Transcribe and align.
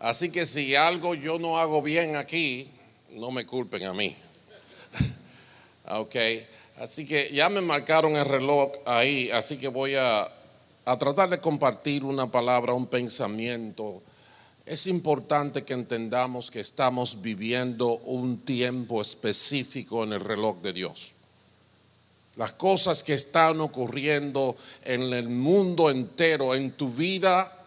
Así 0.00 0.30
que 0.30 0.46
si 0.46 0.74
algo 0.74 1.14
yo 1.14 1.38
no 1.38 1.58
hago 1.58 1.82
bien 1.82 2.16
aquí, 2.16 2.66
no 3.12 3.30
me 3.30 3.44
culpen 3.44 3.84
a 3.84 3.92
mí. 3.92 4.16
ok, 5.90 6.16
así 6.78 7.04
que 7.04 7.30
ya 7.34 7.50
me 7.50 7.60
marcaron 7.60 8.16
el 8.16 8.24
reloj 8.24 8.72
ahí, 8.86 9.30
así 9.30 9.58
que 9.58 9.68
voy 9.68 9.96
a, 9.96 10.26
a 10.86 10.98
tratar 10.98 11.28
de 11.28 11.38
compartir 11.38 12.02
una 12.02 12.30
palabra, 12.30 12.72
un 12.72 12.86
pensamiento. 12.86 14.02
Es 14.64 14.86
importante 14.86 15.64
que 15.64 15.74
entendamos 15.74 16.50
que 16.50 16.60
estamos 16.60 17.20
viviendo 17.20 17.98
un 17.98 18.38
tiempo 18.38 19.02
específico 19.02 20.02
en 20.04 20.14
el 20.14 20.20
reloj 20.20 20.62
de 20.62 20.72
Dios. 20.72 21.12
Las 22.36 22.52
cosas 22.52 23.04
que 23.04 23.12
están 23.12 23.60
ocurriendo 23.60 24.56
en 24.82 25.02
el 25.12 25.28
mundo 25.28 25.90
entero, 25.90 26.54
en 26.54 26.70
tu 26.70 26.88
vida, 26.88 27.59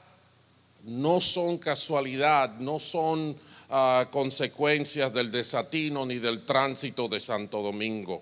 no 0.84 1.22
son 1.22 1.58
casualidad, 1.58 2.58
no 2.60 2.78
son 2.80 3.30
uh, 3.30 4.10
consecuencias 4.12 5.14
del 5.14 5.32
desatino 5.32 6.06
ni 6.06 6.20
del 6.20 6.46
tránsito 6.46 7.08
de 7.08 7.20
Santo 7.20 7.62
Domingo. 7.62 8.22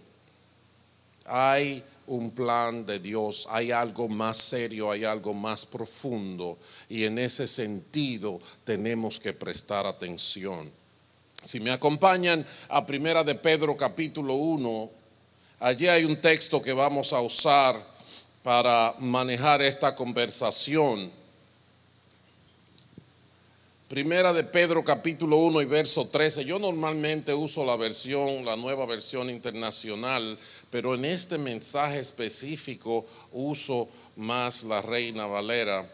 Hay 1.26 1.84
un 2.08 2.32
plan 2.32 2.86
de 2.86 3.00
Dios, 3.00 3.48
hay 3.50 3.72
algo 3.72 4.10
más 4.10 4.38
serio, 4.38 4.92
hay 4.92 5.06
algo 5.06 5.34
más 5.34 5.66
profundo 5.66 6.58
y 6.90 7.06
en 7.06 7.18
ese 7.18 7.48
sentido 7.48 8.40
tenemos 8.64 9.20
que 9.20 9.34
prestar 9.34 9.88
atención. 9.88 10.70
Si 11.44 11.60
me 11.60 11.72
acompañan 11.72 12.46
a 12.70 12.86
Primera 12.86 13.24
de 13.24 13.34
Pedro 13.34 13.76
capítulo 13.76 14.36
1, 14.36 14.92
allí 15.62 15.88
hay 15.88 16.04
un 16.04 16.20
texto 16.20 16.62
que 16.62 16.74
vamos 16.74 17.14
a 17.14 17.22
usar 17.22 17.76
para 18.44 18.94
manejar 19.00 19.62
esta 19.62 19.96
conversación. 19.96 21.21
Primera 23.92 24.32
de 24.32 24.46
Pedro 24.46 24.86
capítulo 24.86 25.36
1 25.36 25.64
y 25.64 25.66
verso 25.66 26.08
13. 26.08 26.46
Yo 26.46 26.58
normalmente 26.60 27.34
uso 27.34 27.66
la 27.66 27.76
versión, 27.76 28.46
la 28.46 28.56
nueva 28.56 28.86
versión 28.86 29.30
internacional, 29.30 30.40
pero 30.70 30.96
en 30.96 31.04
este 31.04 31.38
mensaje 31.38 32.00
específico 32.00 33.06
uso 33.34 33.90
más 34.16 34.64
la 34.64 34.82
Reina 34.82 35.26
Valera 35.26 35.86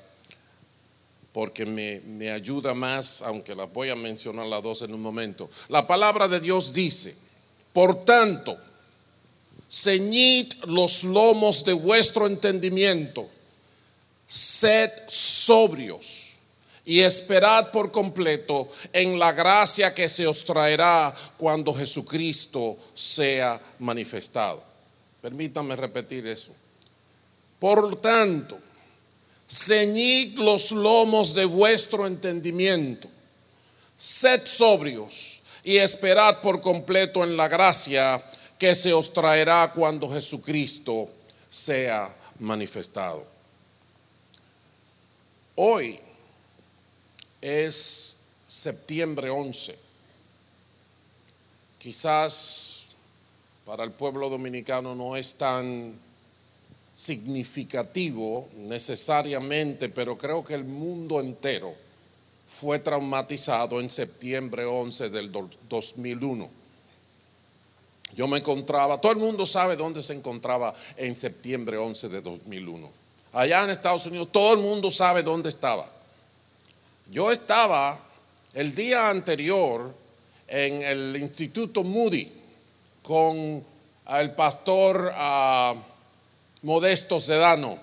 porque 1.34 1.66
me, 1.66 2.02
me 2.02 2.30
ayuda 2.30 2.76
más, 2.76 3.24
aunque 3.24 3.56
las 3.56 3.74
voy 3.74 3.90
a 3.90 3.96
mencionar 3.96 4.46
las 4.46 4.62
dos 4.62 4.84
en 4.84 4.94
un 4.94 5.02
momento. 5.02 5.50
La 5.68 5.88
palabra 5.88 6.28
de 6.28 6.40
Dios 6.40 6.74
dice, 6.74 7.16
por 7.74 8.06
tanto, 8.06 8.60
ceñid 9.68 10.54
los 10.68 11.04
lomos 11.04 11.66
de 11.66 11.74
vuestro 11.74 12.28
entendimiento, 12.28 13.28
sed 14.28 14.92
sobrios 15.08 16.27
y 16.88 17.02
esperad 17.02 17.70
por 17.72 17.92
completo 17.92 18.66
en 18.94 19.20
la 19.20 19.34
gracia 19.34 19.94
que 19.94 20.08
se 20.08 20.26
os 20.26 20.46
traerá 20.46 21.14
cuando 21.36 21.74
Jesucristo 21.74 22.78
sea 22.94 23.60
manifestado. 23.80 24.64
Permítanme 25.22 25.76
repetir 25.76 26.26
eso. 26.28 26.54
Por 27.60 28.00
tanto, 28.00 28.58
ceñid 29.50 30.40
los 30.40 30.72
lomos 30.72 31.34
de 31.34 31.44
vuestro 31.44 32.08
entendimiento, 32.08 33.10
sed 33.98 34.46
sobrios 34.46 35.42
y 35.66 35.76
esperad 35.76 36.40
por 36.40 36.62
completo 36.62 37.22
en 37.26 37.36
la 37.36 37.50
gracia 37.50 38.24
que 38.58 38.74
se 38.74 38.94
os 38.94 39.12
traerá 39.12 39.74
cuando 39.76 40.10
Jesucristo 40.10 41.10
sea 41.50 42.16
manifestado. 42.40 43.28
Hoy 45.56 46.07
es 47.42 48.18
septiembre 48.48 49.30
11. 49.30 49.78
Quizás 51.80 52.88
para 53.66 53.84
el 53.84 53.92
pueblo 53.92 54.30
dominicano 54.30 54.96
no 54.96 55.16
es 55.16 55.36
tan 55.36 55.94
significativo 56.96 58.48
necesariamente, 58.56 59.90
pero 59.90 60.18
creo 60.18 60.44
que 60.44 60.56
el 60.56 60.64
mundo 60.64 61.20
entero 61.20 61.76
fue 62.48 62.80
traumatizado 62.80 63.80
en 63.82 63.90
septiembre 63.90 64.66
11 64.66 65.10
del 65.10 65.32
2001. 65.70 66.50
Yo 68.16 68.28
me 68.28 68.40
encontraba, 68.40 69.00
todo 69.00 69.12
el 69.12 69.20
mundo 69.20 69.46
sabe 69.46 69.76
dónde 69.76 70.02
se 70.02 70.14
encontraba 70.14 70.74
en 70.96 71.16
septiembre 71.16 71.78
11 71.78 72.10
de 72.10 72.22
2001. 72.22 72.90
Allá 73.34 73.64
en 73.64 73.70
Estados 73.70 74.06
Unidos, 74.08 74.30
todo 74.32 74.56
el 74.56 74.62
mundo 74.62 74.90
sabe 74.90 75.22
dónde 75.22 75.50
estaba. 75.50 75.97
Yo 77.10 77.32
estaba 77.32 77.98
el 78.54 78.76
día 78.76 79.10
anterior 79.10 79.96
en 80.46 80.82
el 80.82 81.16
Instituto 81.16 81.86
Moody 81.86 82.30
con 83.02 83.66
el 84.10 84.32
pastor 84.32 85.14
uh, 85.18 85.78
Modesto 86.64 87.22
Sedano 87.22 87.80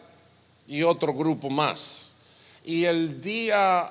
y 0.68 0.82
otro 0.82 1.14
grupo 1.14 1.48
más. 1.48 2.12
Y 2.66 2.84
el 2.84 3.22
día 3.22 3.90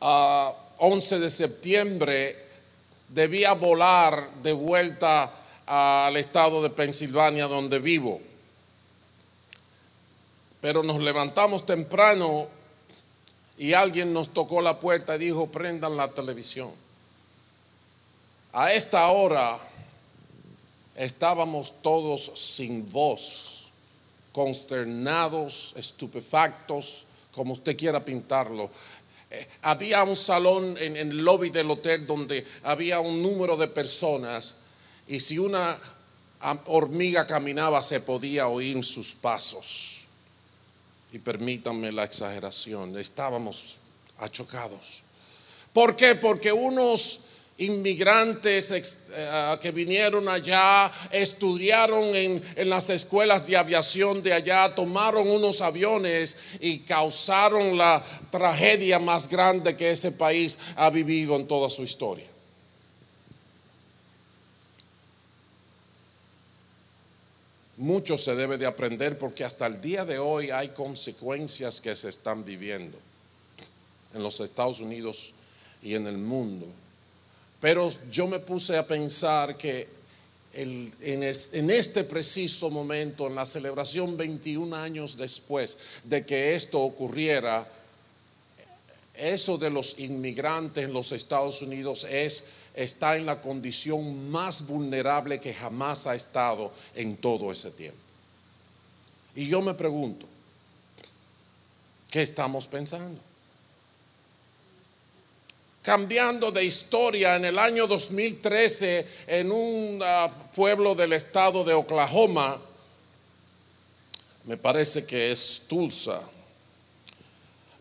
uh, 0.00 0.04
ah, 0.04 0.54
11 0.76 1.20
de 1.20 1.30
septiembre 1.30 2.36
debía 3.08 3.54
volar 3.54 4.30
de 4.42 4.52
vuelta 4.52 5.32
al 5.64 6.18
estado 6.18 6.62
de 6.62 6.68
Pensilvania 6.68 7.46
donde 7.46 7.78
vivo. 7.78 8.20
Pero 10.60 10.82
nos 10.82 11.00
levantamos 11.00 11.64
temprano 11.64 12.59
y 13.60 13.74
alguien 13.74 14.14
nos 14.14 14.32
tocó 14.32 14.62
la 14.62 14.80
puerta 14.80 15.16
y 15.16 15.18
dijo, 15.18 15.52
prendan 15.52 15.94
la 15.94 16.08
televisión. 16.08 16.70
A 18.54 18.72
esta 18.72 19.06
hora 19.10 19.58
estábamos 20.96 21.74
todos 21.82 22.32
sin 22.36 22.90
voz, 22.90 23.68
consternados, 24.32 25.74
estupefactos, 25.76 27.04
como 27.34 27.52
usted 27.52 27.76
quiera 27.76 28.02
pintarlo. 28.02 28.70
Eh, 29.30 29.46
había 29.60 30.04
un 30.04 30.16
salón 30.16 30.74
en, 30.78 30.96
en 30.96 31.10
el 31.10 31.18
lobby 31.18 31.50
del 31.50 31.70
hotel 31.70 32.06
donde 32.06 32.46
había 32.62 33.00
un 33.00 33.22
número 33.22 33.58
de 33.58 33.68
personas 33.68 34.56
y 35.06 35.20
si 35.20 35.38
una 35.38 35.78
hormiga 36.64 37.26
caminaba 37.26 37.82
se 37.82 38.00
podía 38.00 38.48
oír 38.48 38.82
sus 38.82 39.14
pasos 39.14 39.99
y 41.12 41.18
permítanme 41.18 41.92
la 41.92 42.04
exageración, 42.04 42.96
estábamos 42.98 43.78
achocados. 44.18 45.02
¿Por 45.72 45.96
qué? 45.96 46.14
Porque 46.14 46.52
unos 46.52 47.20
inmigrantes 47.58 49.10
eh, 49.12 49.56
que 49.60 49.70
vinieron 49.70 50.28
allá, 50.28 50.90
estudiaron 51.10 52.14
en, 52.14 52.42
en, 52.56 52.70
las 52.70 52.88
escuelas 52.88 53.46
de 53.46 53.56
aviación 53.56 54.22
de 54.22 54.32
allá, 54.32 54.74
tomaron 54.74 55.28
unos 55.28 55.60
aviones 55.60 56.36
y 56.60 56.78
causaron 56.80 57.76
la 57.76 58.02
tragedia 58.30 58.98
más 58.98 59.28
grande 59.28 59.76
que 59.76 59.90
ese 59.90 60.12
país 60.12 60.58
ha 60.76 60.90
vivido 60.90 61.36
en 61.36 61.46
toda 61.46 61.68
su 61.68 61.82
historia. 61.82 62.29
Mucho 67.80 68.18
se 68.18 68.36
debe 68.36 68.58
de 68.58 68.66
aprender 68.66 69.16
porque 69.16 69.42
hasta 69.42 69.66
el 69.66 69.80
día 69.80 70.04
de 70.04 70.18
hoy 70.18 70.50
hay 70.50 70.68
consecuencias 70.68 71.80
que 71.80 71.96
se 71.96 72.10
están 72.10 72.44
viviendo 72.44 72.98
en 74.12 74.22
los 74.22 74.38
Estados 74.40 74.80
Unidos 74.80 75.32
y 75.82 75.94
en 75.94 76.06
el 76.06 76.18
mundo. 76.18 76.66
Pero 77.58 77.90
yo 78.10 78.26
me 78.26 78.38
puse 78.40 78.76
a 78.76 78.86
pensar 78.86 79.56
que 79.56 79.88
en, 80.52 81.22
este 81.70 82.04
preciso 82.04 82.68
momento, 82.68 83.26
en 83.26 83.34
la 83.34 83.46
celebración 83.46 84.14
21 84.14 84.76
años 84.76 85.16
después 85.16 85.78
de 86.04 86.26
que 86.26 86.56
esto 86.56 86.80
ocurriera, 86.80 87.66
eso 89.14 89.56
de 89.56 89.70
los 89.70 89.98
inmigrantes 89.98 90.84
en 90.84 90.92
los 90.92 91.12
Estados 91.12 91.62
Unidos 91.62 92.04
es 92.04 92.44
está 92.74 93.16
en 93.16 93.26
la 93.26 93.40
condición 93.40 94.30
más 94.30 94.66
vulnerable 94.66 95.40
que 95.40 95.54
jamás 95.54 96.06
ha 96.06 96.14
estado 96.14 96.72
en 96.94 97.16
todo 97.16 97.50
ese 97.52 97.70
tiempo. 97.70 97.98
Y 99.34 99.48
yo 99.48 99.62
me 99.62 99.74
pregunto, 99.74 100.26
¿qué 102.10 102.22
estamos 102.22 102.66
pensando? 102.66 103.20
Cambiando 105.82 106.50
de 106.52 106.64
historia, 106.64 107.36
en 107.36 107.46
el 107.46 107.58
año 107.58 107.86
2013, 107.86 109.06
en 109.28 109.50
un 109.50 110.00
ah, 110.04 110.30
pueblo 110.54 110.94
del 110.94 111.12
estado 111.14 111.64
de 111.64 111.72
Oklahoma, 111.72 112.60
me 114.44 114.56
parece 114.56 115.06
que 115.06 115.32
es 115.32 115.62
Tulsa, 115.68 116.20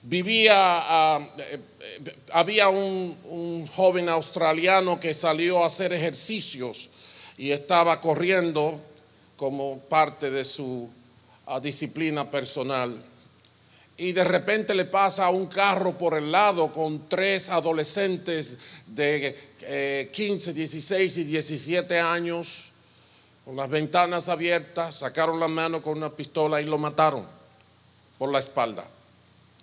vivía, 0.09 0.55
ah, 0.57 1.19
eh, 1.37 1.59
eh, 1.79 2.15
había 2.33 2.67
un, 2.69 3.67
joven 3.67 4.09
australiano 4.09 4.99
que 4.99 5.13
salió 5.13 5.63
a 5.63 5.67
hacer 5.67 5.93
ejercicios 5.93 6.89
y 7.37 7.51
estaba 7.51 8.01
corriendo 8.01 8.81
como 9.37 9.79
parte 9.81 10.31
de 10.31 10.43
su 10.43 10.89
ah, 11.45 11.59
disciplina 11.59 12.29
personal. 12.29 12.97
y 13.97 14.13
de 14.13 14.23
repente 14.23 14.73
le 14.73 14.85
pasa 14.85 15.29
un 15.29 15.45
carro 15.45 15.97
por 15.97 16.17
el 16.17 16.31
lado 16.31 16.71
con 16.71 17.07
tres 17.09 17.49
adolescentes 17.49 18.57
de 18.87 20.09
15, 20.11 20.53
16 20.53 21.17
y 21.17 21.23
17 21.25 21.99
años, 21.99 22.71
con 23.45 23.57
las 23.57 23.69
ventanas 23.69 24.29
abiertas, 24.29 24.95
sacaron 24.99 25.39
la 25.39 25.49
mano 25.49 25.81
con 25.81 25.97
una 25.97 26.15
pistola 26.15 26.61
y 26.61 26.65
lo 26.65 26.77
mataron 26.77 27.25
por 28.17 28.31
la 28.31 28.39
espalda. 28.39 28.89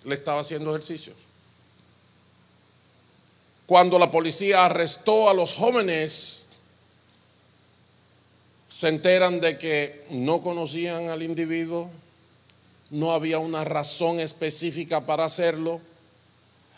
Le 0.07 0.15
estaba 0.15 0.39
haciendo 0.39 0.69
ejercicios. 0.69 1.17
Cuando 3.65 3.99
la 3.99 4.09
policía 4.09 4.65
arrestó 4.65 5.29
a 5.29 5.33
los 5.33 5.53
jóvenes, 5.53 6.45
se 8.71 8.87
enteran 8.87 9.41
de 9.41 9.57
que 9.57 10.05
no 10.11 10.41
conocían 10.41 11.09
al 11.09 11.23
individuo, 11.23 11.89
no 12.89 13.11
había 13.11 13.39
una 13.39 13.65
razón 13.65 14.21
específica 14.21 15.05
para 15.05 15.25
hacerlo, 15.25 15.81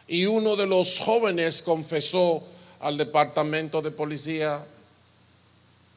y 0.08 0.26
uno 0.26 0.56
de 0.56 0.66
los 0.66 0.98
jóvenes 0.98 1.62
confesó 1.62 2.44
al 2.80 2.98
departamento 2.98 3.84
de 3.84 3.92
policía 3.92 4.66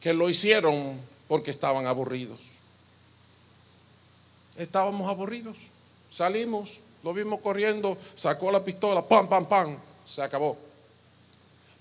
que 0.03 0.13
lo 0.13 0.29
hicieron 0.29 1.01
porque 1.29 1.51
estaban 1.51 1.87
aburridos. 1.87 2.41
Estábamos 4.59 5.09
aburridos. 5.09 5.57
Salimos, 6.11 6.81
lo 7.03 7.13
vimos 7.13 7.41
corriendo, 7.41 7.97
sacó 8.15 8.51
la 8.51 8.65
pistola, 8.65 9.07
pam, 9.07 9.29
pam, 9.29 9.49
pam, 9.49 9.79
se 10.05 10.23
acabó. 10.23 10.57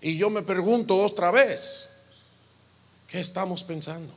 Y 0.01 0.18
yo 0.18 0.29
me 0.29 0.41
pregunto 0.41 0.97
otra 0.97 1.29
vez, 1.29 1.89
¿qué 3.07 3.19
estamos 3.19 3.63
pensando? 3.63 4.13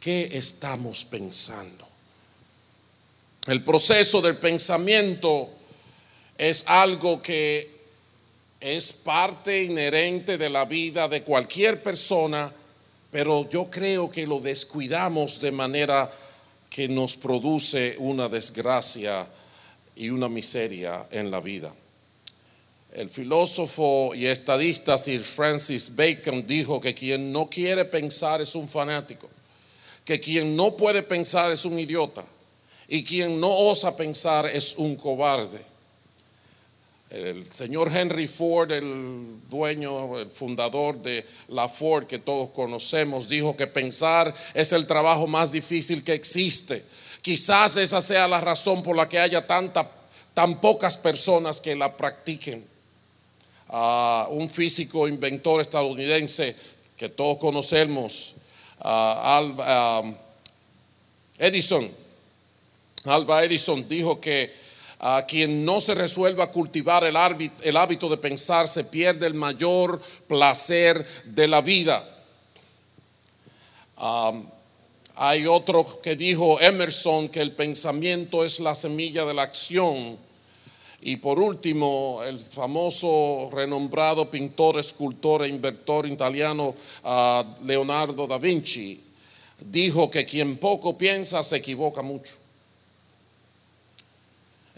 ¿Qué 0.00 0.28
estamos 0.32 1.04
pensando? 1.04 1.86
El 3.46 3.62
proceso 3.62 4.20
del 4.20 4.36
pensamiento 4.36 5.50
es 6.36 6.64
algo 6.66 7.22
que 7.22 7.78
es 8.60 8.92
parte 8.92 9.62
inherente 9.62 10.38
de 10.38 10.50
la 10.50 10.64
vida 10.64 11.08
de 11.08 11.22
cualquier 11.22 11.82
persona, 11.82 12.52
pero 13.10 13.48
yo 13.48 13.70
creo 13.70 14.10
que 14.10 14.26
lo 14.26 14.40
descuidamos 14.40 15.40
de 15.40 15.52
manera 15.52 16.10
que 16.70 16.88
nos 16.88 17.16
produce 17.16 17.96
una 17.98 18.28
desgracia 18.28 19.26
y 19.96 20.10
una 20.10 20.28
miseria 20.28 21.06
en 21.10 21.30
la 21.30 21.40
vida. 21.40 21.74
El 22.92 23.08
filósofo 23.08 24.14
y 24.14 24.26
estadista 24.26 24.96
Sir 24.96 25.22
Francis 25.22 25.94
Bacon 25.94 26.46
dijo 26.46 26.80
que 26.80 26.94
quien 26.94 27.32
no 27.32 27.48
quiere 27.50 27.84
pensar 27.84 28.40
es 28.40 28.54
un 28.54 28.68
fanático, 28.68 29.28
que 30.04 30.18
quien 30.18 30.56
no 30.56 30.76
puede 30.76 31.02
pensar 31.02 31.52
es 31.52 31.64
un 31.64 31.78
idiota 31.78 32.24
y 32.88 33.04
quien 33.04 33.38
no 33.40 33.54
osa 33.54 33.94
pensar 33.96 34.46
es 34.46 34.74
un 34.76 34.96
cobarde. 34.96 35.60
El 37.10 37.50
señor 37.50 37.90
Henry 37.94 38.26
Ford, 38.26 38.70
el 38.70 39.40
dueño, 39.48 40.18
el 40.18 40.28
fundador 40.28 41.00
de 41.00 41.24
la 41.48 41.66
Ford 41.66 42.06
que 42.06 42.18
todos 42.18 42.50
conocemos, 42.50 43.28
dijo 43.28 43.56
que 43.56 43.66
pensar 43.66 44.34
es 44.52 44.72
el 44.72 44.86
trabajo 44.86 45.26
más 45.26 45.50
difícil 45.50 46.04
que 46.04 46.12
existe. 46.12 46.84
Quizás 47.22 47.78
esa 47.78 48.02
sea 48.02 48.28
la 48.28 48.42
razón 48.42 48.82
por 48.82 48.94
la 48.94 49.08
que 49.08 49.18
haya 49.18 49.46
tan 49.46 50.60
pocas 50.60 50.98
personas 50.98 51.62
que 51.62 51.74
la 51.74 51.96
practiquen. 51.96 52.62
Un 54.30 54.50
físico 54.50 55.08
inventor 55.08 55.62
estadounidense 55.62 56.54
que 56.94 57.08
todos 57.08 57.38
conocemos, 57.38 58.34
uh, 58.84 60.14
Edison, 61.38 61.90
Alba 63.04 63.44
Edison 63.44 63.88
dijo 63.88 64.20
que 64.20 64.67
a 65.00 65.24
quien 65.26 65.64
no 65.64 65.80
se 65.80 65.94
resuelva 65.94 66.50
cultivar 66.50 67.04
el, 67.04 67.16
hábito 67.76 68.08
de 68.08 68.16
pensar 68.16 68.68
se 68.68 68.84
pierde 68.84 69.26
el 69.26 69.34
mayor 69.34 70.00
placer 70.26 71.04
de 71.24 71.46
la 71.46 71.60
vida. 71.60 72.04
hay 75.16 75.46
otro 75.46 76.00
que 76.02 76.16
dijo 76.16 76.60
Emerson 76.60 77.28
que 77.28 77.40
el 77.40 77.52
pensamiento 77.52 78.44
es 78.44 78.60
la 78.60 78.74
semilla 78.74 79.24
de 79.24 79.34
la 79.34 79.42
acción. 79.42 80.18
Y 81.00 81.18
por 81.18 81.38
último, 81.38 82.22
el 82.26 82.40
famoso, 82.40 83.50
renombrado 83.52 84.28
pintor, 84.28 84.80
escultor 84.80 85.44
e 85.44 85.48
inventor 85.48 86.08
italiano 86.08 86.74
ah, 87.04 87.44
Leonardo 87.62 88.26
da 88.26 88.36
Vinci 88.36 89.00
dijo 89.60 90.10
que 90.10 90.24
quien 90.24 90.56
poco 90.56 90.98
piensa 90.98 91.42
se 91.42 91.56
equivoca 91.56 92.02
mucho. 92.02 92.34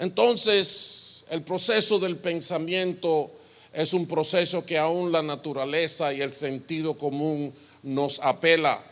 Entonces, 0.00 1.24
el 1.28 1.42
proceso 1.42 1.98
del 1.98 2.16
pensamiento 2.16 3.30
es 3.70 3.92
un 3.92 4.06
proceso 4.06 4.64
que 4.64 4.78
aún 4.78 5.12
la 5.12 5.22
naturaleza 5.22 6.12
y 6.12 6.22
el 6.22 6.32
sentido 6.32 6.96
común 6.96 7.52
nos 7.82 8.18
apela, 8.20 8.82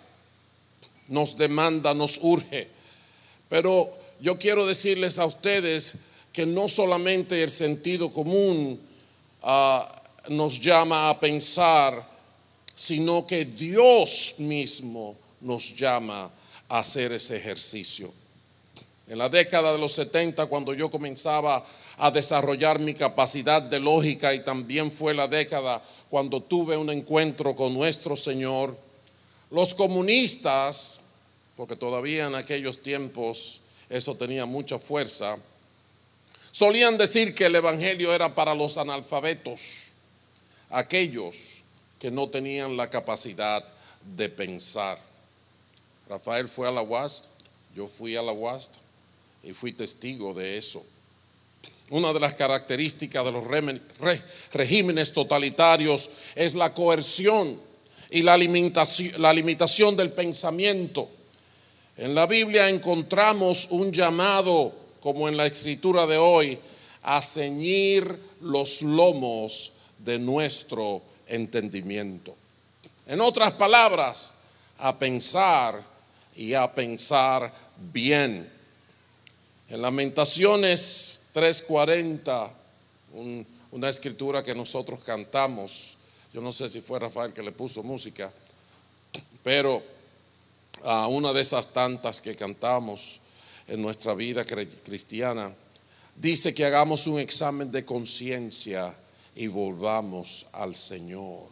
nos 1.08 1.38
demanda, 1.38 1.94
nos 1.94 2.18
urge. 2.20 2.68
Pero 3.48 3.90
yo 4.20 4.38
quiero 4.38 4.66
decirles 4.66 5.18
a 5.18 5.24
ustedes 5.24 5.94
que 6.30 6.44
no 6.44 6.68
solamente 6.68 7.42
el 7.42 7.50
sentido 7.50 8.10
común 8.10 8.78
ah, 9.42 9.90
nos 10.28 10.60
llama 10.60 11.08
a 11.08 11.18
pensar, 11.18 12.06
sino 12.74 13.26
que 13.26 13.46
Dios 13.46 14.34
mismo 14.36 15.16
nos 15.40 15.74
llama 15.74 16.30
a 16.68 16.78
hacer 16.80 17.12
ese 17.12 17.38
ejercicio. 17.38 18.12
En 19.08 19.16
la 19.16 19.30
década 19.30 19.72
de 19.72 19.78
los 19.78 19.92
70, 19.92 20.46
cuando 20.46 20.74
yo 20.74 20.90
comenzaba 20.90 21.64
a 21.96 22.10
desarrollar 22.10 22.78
mi 22.78 22.92
capacidad 22.92 23.62
de 23.62 23.80
lógica 23.80 24.34
y 24.34 24.44
también 24.44 24.92
fue 24.92 25.14
la 25.14 25.26
década 25.26 25.82
cuando 26.10 26.42
tuve 26.42 26.76
un 26.76 26.90
encuentro 26.90 27.54
con 27.54 27.72
nuestro 27.72 28.16
Señor, 28.16 28.76
los 29.50 29.72
comunistas, 29.72 31.00
porque 31.56 31.74
todavía 31.74 32.26
en 32.26 32.34
aquellos 32.34 32.82
tiempos 32.82 33.62
eso 33.88 34.14
tenía 34.14 34.44
mucha 34.44 34.78
fuerza, 34.78 35.38
solían 36.52 36.98
decir 36.98 37.34
que 37.34 37.46
el 37.46 37.54
Evangelio 37.54 38.12
era 38.12 38.34
para 38.34 38.54
los 38.54 38.76
analfabetos, 38.76 39.92
aquellos 40.68 41.62
que 41.98 42.10
no 42.10 42.28
tenían 42.28 42.76
la 42.76 42.90
capacidad 42.90 43.64
de 44.16 44.28
pensar. 44.28 44.98
Rafael 46.10 46.46
fue 46.46 46.68
a 46.68 46.70
la 46.70 46.82
UAST, 46.82 47.24
yo 47.74 47.86
fui 47.86 48.14
a 48.14 48.22
la 48.22 48.32
UAST 48.32 48.76
y 49.42 49.52
fui 49.52 49.72
testigo 49.72 50.34
de 50.34 50.58
eso. 50.58 50.84
Una 51.90 52.12
de 52.12 52.20
las 52.20 52.34
características 52.34 53.24
de 53.24 53.32
los 53.32 53.44
regímenes 54.52 55.12
totalitarios 55.12 56.10
es 56.34 56.54
la 56.54 56.74
coerción 56.74 57.58
y 58.10 58.22
la 58.22 58.36
limitación, 58.36 59.96
del 59.96 60.12
pensamiento. 60.12 61.10
En 61.96 62.14
la 62.14 62.26
Biblia 62.26 62.68
encontramos 62.68 63.68
un 63.70 63.90
llamado, 63.92 64.74
como 65.00 65.28
en 65.28 65.36
la 65.36 65.46
escritura 65.46 66.06
de 66.06 66.18
hoy, 66.18 66.58
a 67.02 67.22
ceñir 67.22 68.18
los 68.42 68.82
lomos 68.82 69.72
de 69.98 70.18
nuestro 70.18 71.02
entendimiento. 71.26 72.36
En 73.06 73.20
otras 73.20 73.52
palabras, 73.52 74.34
a 74.78 74.98
pensar 74.98 75.82
y 76.36 76.54
a 76.54 76.72
pensar 76.72 77.52
bien. 77.92 78.57
En 79.70 79.82
Lamentaciones 79.82 81.28
3:40, 81.34 82.50
una 83.70 83.90
escritura 83.90 84.42
que 84.42 84.54
nosotros 84.54 85.04
cantamos, 85.04 85.98
yo 86.32 86.40
no 86.40 86.52
sé 86.52 86.70
si 86.70 86.80
fue 86.80 86.98
Rafael 86.98 87.34
que 87.34 87.42
le 87.42 87.52
puso 87.52 87.82
música, 87.82 88.32
pero 89.42 89.82
a 90.84 91.06
una 91.08 91.34
de 91.34 91.42
esas 91.42 91.74
tantas 91.74 92.22
que 92.22 92.34
cantamos 92.34 93.20
en 93.66 93.82
nuestra 93.82 94.14
vida 94.14 94.42
cristiana, 94.42 95.54
dice 96.16 96.54
que 96.54 96.64
hagamos 96.64 97.06
un 97.06 97.20
examen 97.20 97.70
de 97.70 97.84
conciencia 97.84 98.94
y 99.36 99.48
volvamos 99.48 100.46
al 100.52 100.74
Señor. 100.74 101.46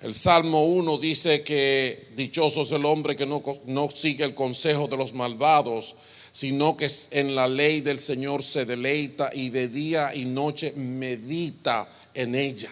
El 0.00 0.16
Salmo 0.16 0.64
1 0.64 0.98
dice 0.98 1.44
que 1.44 2.08
dichoso 2.16 2.62
es 2.62 2.72
el 2.72 2.84
hombre 2.86 3.14
que 3.14 3.26
no, 3.26 3.40
no 3.66 3.88
sigue 3.88 4.24
el 4.24 4.34
consejo 4.34 4.88
de 4.88 4.96
los 4.96 5.12
malvados, 5.12 5.94
sino 6.32 6.76
que 6.76 6.88
en 7.10 7.34
la 7.34 7.48
ley 7.48 7.80
del 7.80 7.98
Señor 7.98 8.42
se 8.42 8.64
deleita 8.64 9.30
y 9.32 9.50
de 9.50 9.68
día 9.68 10.14
y 10.14 10.24
noche 10.24 10.72
medita 10.76 11.88
en 12.14 12.34
ella. 12.34 12.70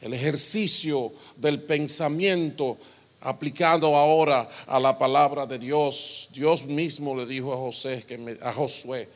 El 0.00 0.14
ejercicio 0.14 1.12
del 1.36 1.62
pensamiento 1.62 2.78
aplicado 3.20 3.96
ahora 3.96 4.48
a 4.66 4.78
la 4.78 4.98
palabra 4.98 5.46
de 5.46 5.58
Dios. 5.58 6.28
Dios 6.32 6.66
mismo 6.66 7.16
le 7.16 7.26
dijo 7.26 7.52
a 7.52 7.56
José 7.56 8.04
que 8.06 8.38
a 8.42 8.52
Josué, 8.52 9.08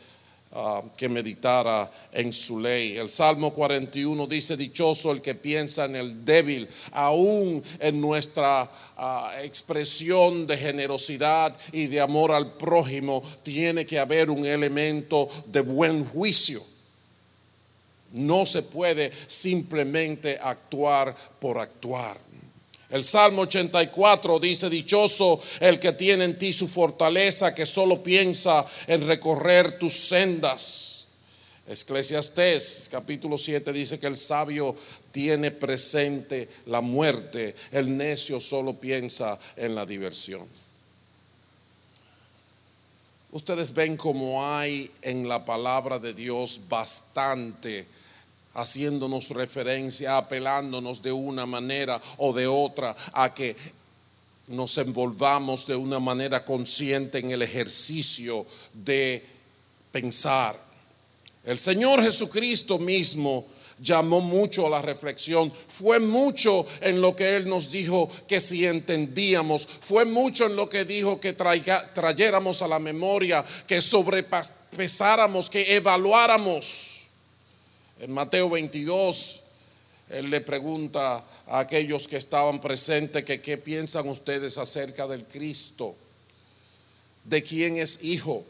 ah, 0.52 0.82
que 0.96 1.08
meditara 1.08 1.90
en 2.12 2.32
su 2.32 2.58
ley. 2.58 2.96
El 2.96 3.08
Salmo 3.08 3.52
41 3.52 4.26
dice, 4.26 4.56
dichoso 4.56 5.12
el 5.12 5.20
que 5.20 5.34
piensa 5.34 5.84
en 5.84 5.96
el 5.96 6.24
débil, 6.24 6.68
aún 6.92 7.62
en 7.78 8.00
nuestra 8.00 8.70
ah, 8.96 9.32
expresión 9.42 10.46
de 10.46 10.56
generosidad 10.56 11.56
y 11.72 11.86
de 11.86 12.00
amor 12.00 12.32
al 12.32 12.54
prójimo, 12.54 13.22
tiene 13.42 13.84
que 13.84 13.98
haber 13.98 14.30
un 14.30 14.46
elemento 14.46 15.28
de 15.46 15.60
buen 15.60 16.04
juicio. 16.04 16.62
No 18.12 18.44
se 18.44 18.62
puede 18.62 19.12
simplemente 19.26 20.38
actuar 20.42 21.14
por 21.38 21.58
actuar. 21.58 22.18
El 22.90 23.04
Salmo 23.04 23.42
84 23.42 24.40
dice, 24.40 24.68
dichoso 24.68 25.40
el 25.60 25.78
que 25.78 25.92
tiene 25.92 26.24
en 26.24 26.36
ti 26.36 26.52
su 26.52 26.66
fortaleza, 26.66 27.54
que 27.54 27.64
solo 27.64 28.02
piensa 28.02 28.66
en 28.88 29.06
recorrer 29.06 29.78
tus 29.78 29.92
sendas. 29.92 31.06
Eclesiastés 31.68 32.88
capítulo 32.90 33.38
7 33.38 33.72
dice 33.72 34.00
que 34.00 34.08
el 34.08 34.16
sabio 34.16 34.74
tiene 35.12 35.52
presente 35.52 36.48
la 36.66 36.80
muerte, 36.80 37.54
el 37.70 37.96
necio 37.96 38.40
solo 38.40 38.74
piensa 38.74 39.38
en 39.56 39.76
la 39.76 39.86
diversión. 39.86 40.48
Ustedes 43.30 43.72
ven 43.72 43.96
como 43.96 44.44
hay 44.44 44.90
en 45.02 45.28
la 45.28 45.44
palabra 45.44 46.00
de 46.00 46.12
Dios 46.12 46.62
bastante 46.68 47.86
haciéndonos 48.54 49.30
referencia, 49.30 50.16
apelándonos 50.16 51.02
de 51.02 51.12
una 51.12 51.46
manera 51.46 52.00
o 52.18 52.32
de 52.32 52.46
otra 52.46 52.94
a 53.12 53.32
que 53.34 53.56
nos 54.48 54.76
envolvamos 54.78 55.66
de 55.66 55.76
una 55.76 56.00
manera 56.00 56.44
consciente 56.44 57.18
en 57.18 57.30
el 57.30 57.42
ejercicio 57.42 58.44
de 58.72 59.24
pensar. 59.92 60.58
El 61.44 61.58
Señor 61.58 62.02
Jesucristo 62.02 62.78
mismo 62.78 63.46
llamó 63.78 64.20
mucho 64.20 64.66
a 64.66 64.70
la 64.70 64.82
reflexión, 64.82 65.50
fue 65.68 66.00
mucho 66.00 66.66
en 66.80 67.00
lo 67.00 67.16
que 67.16 67.36
Él 67.36 67.48
nos 67.48 67.70
dijo 67.70 68.10
que 68.28 68.40
si 68.40 68.66
entendíamos, 68.66 69.66
fue 69.66 70.04
mucho 70.04 70.46
en 70.46 70.56
lo 70.56 70.68
que 70.68 70.84
dijo 70.84 71.18
que 71.18 71.32
trayéramos 71.32 72.60
a 72.60 72.68
la 72.68 72.78
memoria, 72.78 73.44
que 73.66 73.80
sobrepesáramos, 73.80 75.48
que 75.48 75.76
evaluáramos. 75.76 76.99
En 78.00 78.12
Mateo 78.12 78.48
22, 78.48 79.42
él 80.08 80.30
le 80.30 80.40
pregunta 80.40 81.22
a 81.46 81.58
aquellos 81.58 82.08
que 82.08 82.16
estaban 82.16 82.58
presentes 82.58 83.24
que 83.24 83.42
qué 83.42 83.58
piensan 83.58 84.08
ustedes 84.08 84.56
acerca 84.56 85.06
del 85.06 85.24
Cristo, 85.24 85.94
de 87.24 87.42
quién 87.42 87.76
es 87.76 88.02
hijo. 88.02 88.44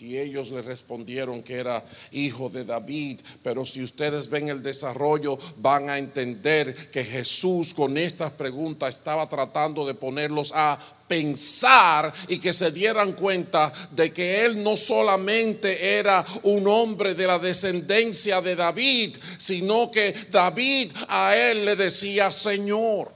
Y 0.00 0.16
ellos 0.16 0.50
le 0.50 0.62
respondieron 0.62 1.42
que 1.42 1.54
era 1.54 1.84
hijo 2.12 2.48
de 2.48 2.64
David. 2.64 3.20
Pero 3.42 3.66
si 3.66 3.82
ustedes 3.82 4.28
ven 4.28 4.48
el 4.48 4.62
desarrollo, 4.62 5.36
van 5.56 5.90
a 5.90 5.98
entender 5.98 6.72
que 6.90 7.02
Jesús 7.02 7.74
con 7.74 7.98
estas 7.98 8.30
preguntas 8.30 8.94
estaba 8.94 9.28
tratando 9.28 9.84
de 9.84 9.94
ponerlos 9.94 10.52
a 10.54 10.78
pensar 11.08 12.12
y 12.28 12.38
que 12.38 12.52
se 12.52 12.70
dieran 12.70 13.12
cuenta 13.12 13.72
de 13.90 14.12
que 14.12 14.44
él 14.44 14.62
no 14.62 14.76
solamente 14.76 15.98
era 15.98 16.24
un 16.44 16.68
hombre 16.68 17.14
de 17.14 17.26
la 17.26 17.40
descendencia 17.40 18.40
de 18.40 18.54
David, 18.54 19.16
sino 19.38 19.90
que 19.90 20.14
David 20.30 20.92
a 21.08 21.34
él 21.34 21.64
le 21.64 21.74
decía 21.74 22.30
Señor. 22.30 23.10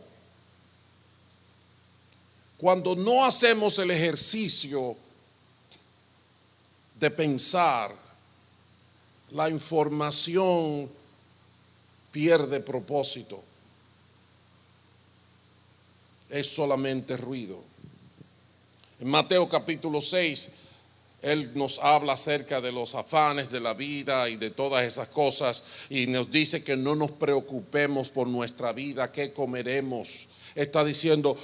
Cuando 2.57 2.97
no 2.97 3.25
hacemos 3.25 3.79
el 3.79 3.91
ejercicio 3.91 4.97
de 7.03 7.11
pensar, 7.11 7.93
la 9.33 9.51
información 9.51 10.89
pierde 12.13 12.61
propósito. 12.61 13.43
Es 16.31 16.47
solamente 16.47 17.17
ruido. 17.17 17.61
En 19.01 19.09
Mateo 19.09 19.49
capítulo 19.49 20.01
6, 20.01 20.51
Él 21.23 21.51
nos 21.57 21.81
habla 21.81 22.13
acerca 22.13 22.61
de 22.61 22.71
los 22.71 22.95
afanes 22.95 23.51
de 23.51 23.59
la 23.59 23.75
vida 23.75 24.29
y 24.29 24.37
de 24.37 24.51
todas 24.51 24.85
esas 24.85 25.09
cosas 25.09 25.65
y 25.91 26.07
nos 26.07 26.31
dice 26.31 26.63
que 26.63 26.77
no 26.77 26.95
nos 26.95 27.11
preocupemos 27.11 28.11
por 28.11 28.29
nuestra 28.29 28.73
vida, 28.73 29.11
qué 29.11 29.33
comeremos, 29.33 30.29
está 30.55 30.85
diciendo, 30.85 31.37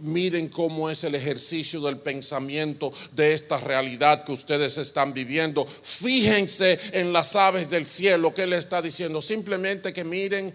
miren 0.00 0.48
cómo 0.48 0.90
es 0.90 1.04
el 1.04 1.14
ejercicio 1.14 1.80
del 1.80 1.98
pensamiento 1.98 2.92
de 3.12 3.34
esta 3.34 3.58
realidad 3.58 4.24
que 4.24 4.32
ustedes 4.32 4.78
están 4.78 5.12
viviendo. 5.12 5.66
Fíjense 5.66 6.78
en 6.92 7.12
las 7.12 7.36
aves 7.36 7.70
del 7.70 7.86
cielo, 7.86 8.34
¿qué 8.34 8.46
le 8.46 8.56
está 8.56 8.80
diciendo? 8.82 9.20
Simplemente 9.20 9.92
que 9.92 10.04
miren, 10.04 10.54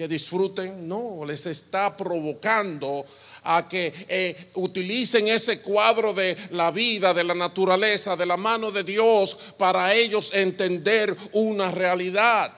que 0.00 0.08
disfruten. 0.08 0.88
No, 0.88 1.26
les 1.26 1.44
está 1.44 1.94
provocando 1.94 3.04
a 3.42 3.68
que 3.68 3.92
eh, 4.08 4.50
utilicen 4.54 5.28
ese 5.28 5.60
cuadro 5.60 6.14
de 6.14 6.36
la 6.52 6.70
vida, 6.70 7.12
de 7.12 7.24
la 7.24 7.34
naturaleza, 7.34 8.16
de 8.16 8.24
la 8.26 8.38
mano 8.38 8.70
de 8.70 8.84
Dios, 8.84 9.36
para 9.58 9.92
ellos 9.94 10.32
entender 10.34 11.14
una 11.32 11.70
realidad. 11.70 12.50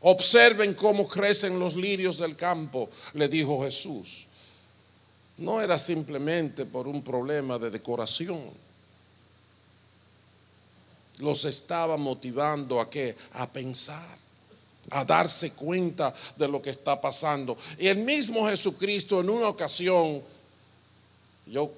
Observen 0.00 0.74
cómo 0.74 1.08
crecen 1.08 1.58
los 1.58 1.74
lirios 1.74 2.18
del 2.18 2.36
campo, 2.36 2.88
le 3.14 3.28
dijo 3.28 3.62
Jesús. 3.64 4.28
No 5.38 5.60
era 5.60 5.78
simplemente 5.78 6.66
por 6.66 6.86
un 6.86 7.02
problema 7.02 7.58
de 7.58 7.70
decoración. 7.70 8.40
Los 11.18 11.44
estaba 11.44 11.96
motivando 11.96 12.80
a 12.80 12.88
qué? 12.88 13.16
A 13.32 13.48
pensar, 13.48 14.18
a 14.90 15.04
darse 15.04 15.52
cuenta 15.52 16.14
de 16.36 16.46
lo 16.46 16.62
que 16.62 16.70
está 16.70 17.00
pasando. 17.00 17.56
Y 17.78 17.88
el 17.88 17.98
mismo 17.98 18.48
Jesucristo 18.48 19.20
en 19.20 19.30
una 19.30 19.48
ocasión, 19.48 20.22
yo 21.46 21.72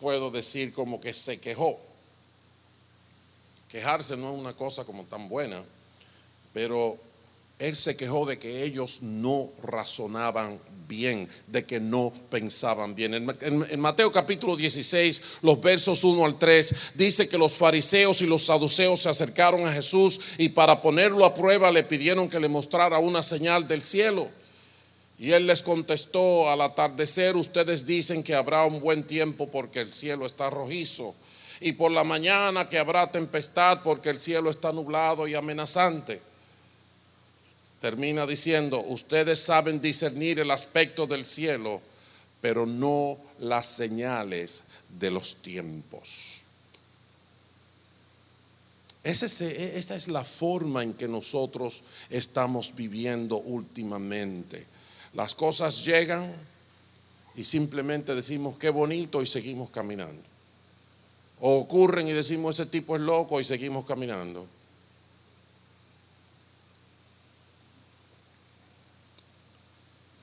puedo 0.00 0.30
decir 0.30 0.72
como 0.72 1.00
que 1.00 1.12
se 1.12 1.40
quejó. 1.40 1.80
Quejarse 3.68 4.16
no 4.16 4.32
es 4.32 4.38
una 4.38 4.54
cosa 4.54 4.84
como 4.84 5.02
tan 5.04 5.28
buena, 5.28 5.64
pero 6.52 6.96
él 7.58 7.74
se 7.74 7.96
quejó 7.96 8.26
de 8.26 8.38
que 8.38 8.64
ellos 8.64 9.00
no 9.02 9.50
razonaban 9.62 10.60
bien, 10.86 11.28
de 11.46 11.64
que 11.64 11.80
no 11.80 12.12
pensaban 12.30 12.94
bien. 12.94 13.14
En, 13.14 13.80
Mateo 13.80 14.12
capítulo 14.12 14.56
16, 14.56 15.22
los 15.42 15.60
versos 15.60 16.04
1 16.04 16.24
al 16.24 16.38
3, 16.38 16.74
dice 16.94 17.28
que 17.28 17.38
los 17.38 17.52
fariseos 17.52 18.20
y 18.20 18.26
los 18.26 18.44
saduceos 18.44 19.02
se 19.02 19.08
acercaron 19.08 19.66
a 19.66 19.72
Jesús 19.72 20.20
y 20.38 20.50
para 20.50 20.82
ponerlo 20.82 21.24
a 21.24 21.34
prueba 21.34 21.72
le 21.72 21.82
pidieron 21.82 22.28
que 22.28 22.40
le 22.40 22.48
mostrara 22.48 22.98
una 22.98 23.22
señal 23.22 23.66
del 23.66 23.80
cielo. 23.80 24.28
Y 25.18 25.32
él 25.32 25.46
les 25.46 25.62
contestó, 25.62 26.50
al 26.50 26.60
atardecer 26.60 27.36
ustedes 27.36 27.86
dicen 27.86 28.22
que 28.22 28.34
habrá 28.34 28.66
un 28.66 28.80
buen 28.80 29.04
tiempo 29.04 29.50
porque 29.50 29.80
el 29.80 29.94
cielo 29.94 30.26
está 30.26 30.50
rojizo. 30.50 31.14
Y 31.62 31.72
por 31.72 31.90
la 31.90 32.04
mañana 32.04 32.68
que 32.68 32.78
habrá 32.78 33.10
tempestad 33.10 33.80
porque 33.82 34.10
el 34.10 34.18
cielo 34.18 34.50
está 34.50 34.72
nublado 34.72 35.26
y 35.26 35.34
amenazante 35.34 36.20
termina 37.86 38.26
diciendo, 38.26 38.80
ustedes 38.80 39.38
saben 39.38 39.80
discernir 39.80 40.40
el 40.40 40.50
aspecto 40.50 41.06
del 41.06 41.24
cielo, 41.24 41.80
pero 42.40 42.66
no 42.66 43.16
las 43.38 43.64
señales 43.66 44.64
de 44.98 45.12
los 45.12 45.36
tiempos. 45.36 46.42
Esa 49.04 49.26
es, 49.26 50.08
la 50.08 50.24
forma 50.24 50.82
en 50.82 50.94
que 50.94 51.06
nosotros 51.06 51.84
estamos 52.10 52.74
viviendo 52.74 53.36
últimamente. 53.36 54.66
Las 55.14 55.36
cosas 55.36 55.84
llegan 55.84 56.28
y 57.36 57.44
simplemente 57.44 58.16
decimos 58.16 58.58
qué 58.58 58.70
bonito 58.70 59.22
y 59.22 59.26
seguimos 59.26 59.70
caminando. 59.70 60.24
O 61.38 61.58
ocurren 61.58 62.08
y 62.08 62.12
decimos 62.12 62.58
ese 62.58 62.68
tipo 62.68 62.96
es 62.96 63.02
loco 63.02 63.40
y 63.40 63.44
seguimos 63.44 63.86
caminando. 63.86 64.55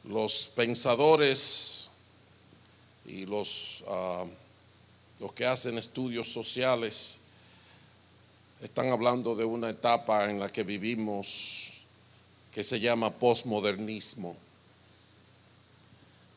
Los 0.03 0.51
pensadores 0.55 1.89
y 3.05 3.25
los, 3.25 3.83
ah, 3.87 4.25
los 5.19 5.33
que 5.33 5.45
hacen 5.45 5.77
estudios 5.77 6.31
sociales 6.31 7.19
están 8.61 8.89
hablando 8.89 9.35
de 9.35 9.45
una 9.45 9.69
etapa 9.69 10.29
en 10.29 10.39
la 10.39 10.49
que 10.49 10.63
vivimos 10.63 11.83
que 12.53 12.63
se 12.63 12.79
llama 12.79 13.11
posmodernismo. 13.11 14.37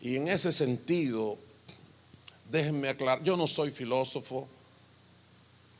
Y 0.00 0.16
en 0.16 0.28
ese 0.28 0.50
sentido, 0.52 1.38
déjenme 2.50 2.88
aclarar, 2.88 3.22
yo 3.22 3.36
no 3.36 3.46
soy 3.46 3.70
filósofo, 3.70 4.48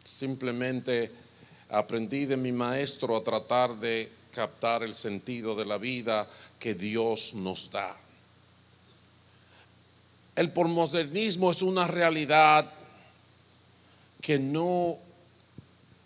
simplemente 0.04 1.10
aprendí 1.68 2.26
de 2.26 2.36
mi 2.36 2.52
maestro 2.52 3.16
a 3.16 3.24
tratar 3.24 3.76
de 3.76 4.10
captar 4.36 4.82
el 4.82 4.94
sentido 4.94 5.54
de 5.54 5.64
la 5.64 5.78
vida 5.78 6.26
que 6.58 6.74
Dios 6.74 7.32
nos 7.32 7.70
da. 7.70 7.96
El 10.36 10.52
posmodernismo 10.52 11.50
es 11.50 11.62
una 11.62 11.86
realidad 11.86 12.70
que 14.20 14.38
no 14.38 14.98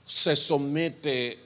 se 0.06 0.36
somete 0.36 1.40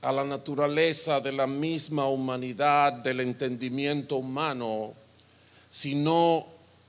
a 0.00 0.12
la 0.12 0.24
naturaleza 0.24 1.20
de 1.20 1.32
la 1.32 1.46
misma 1.46 2.06
humanidad, 2.06 2.94
del 2.94 3.20
entendimiento 3.20 4.16
humano, 4.16 4.94
sino 5.68 6.42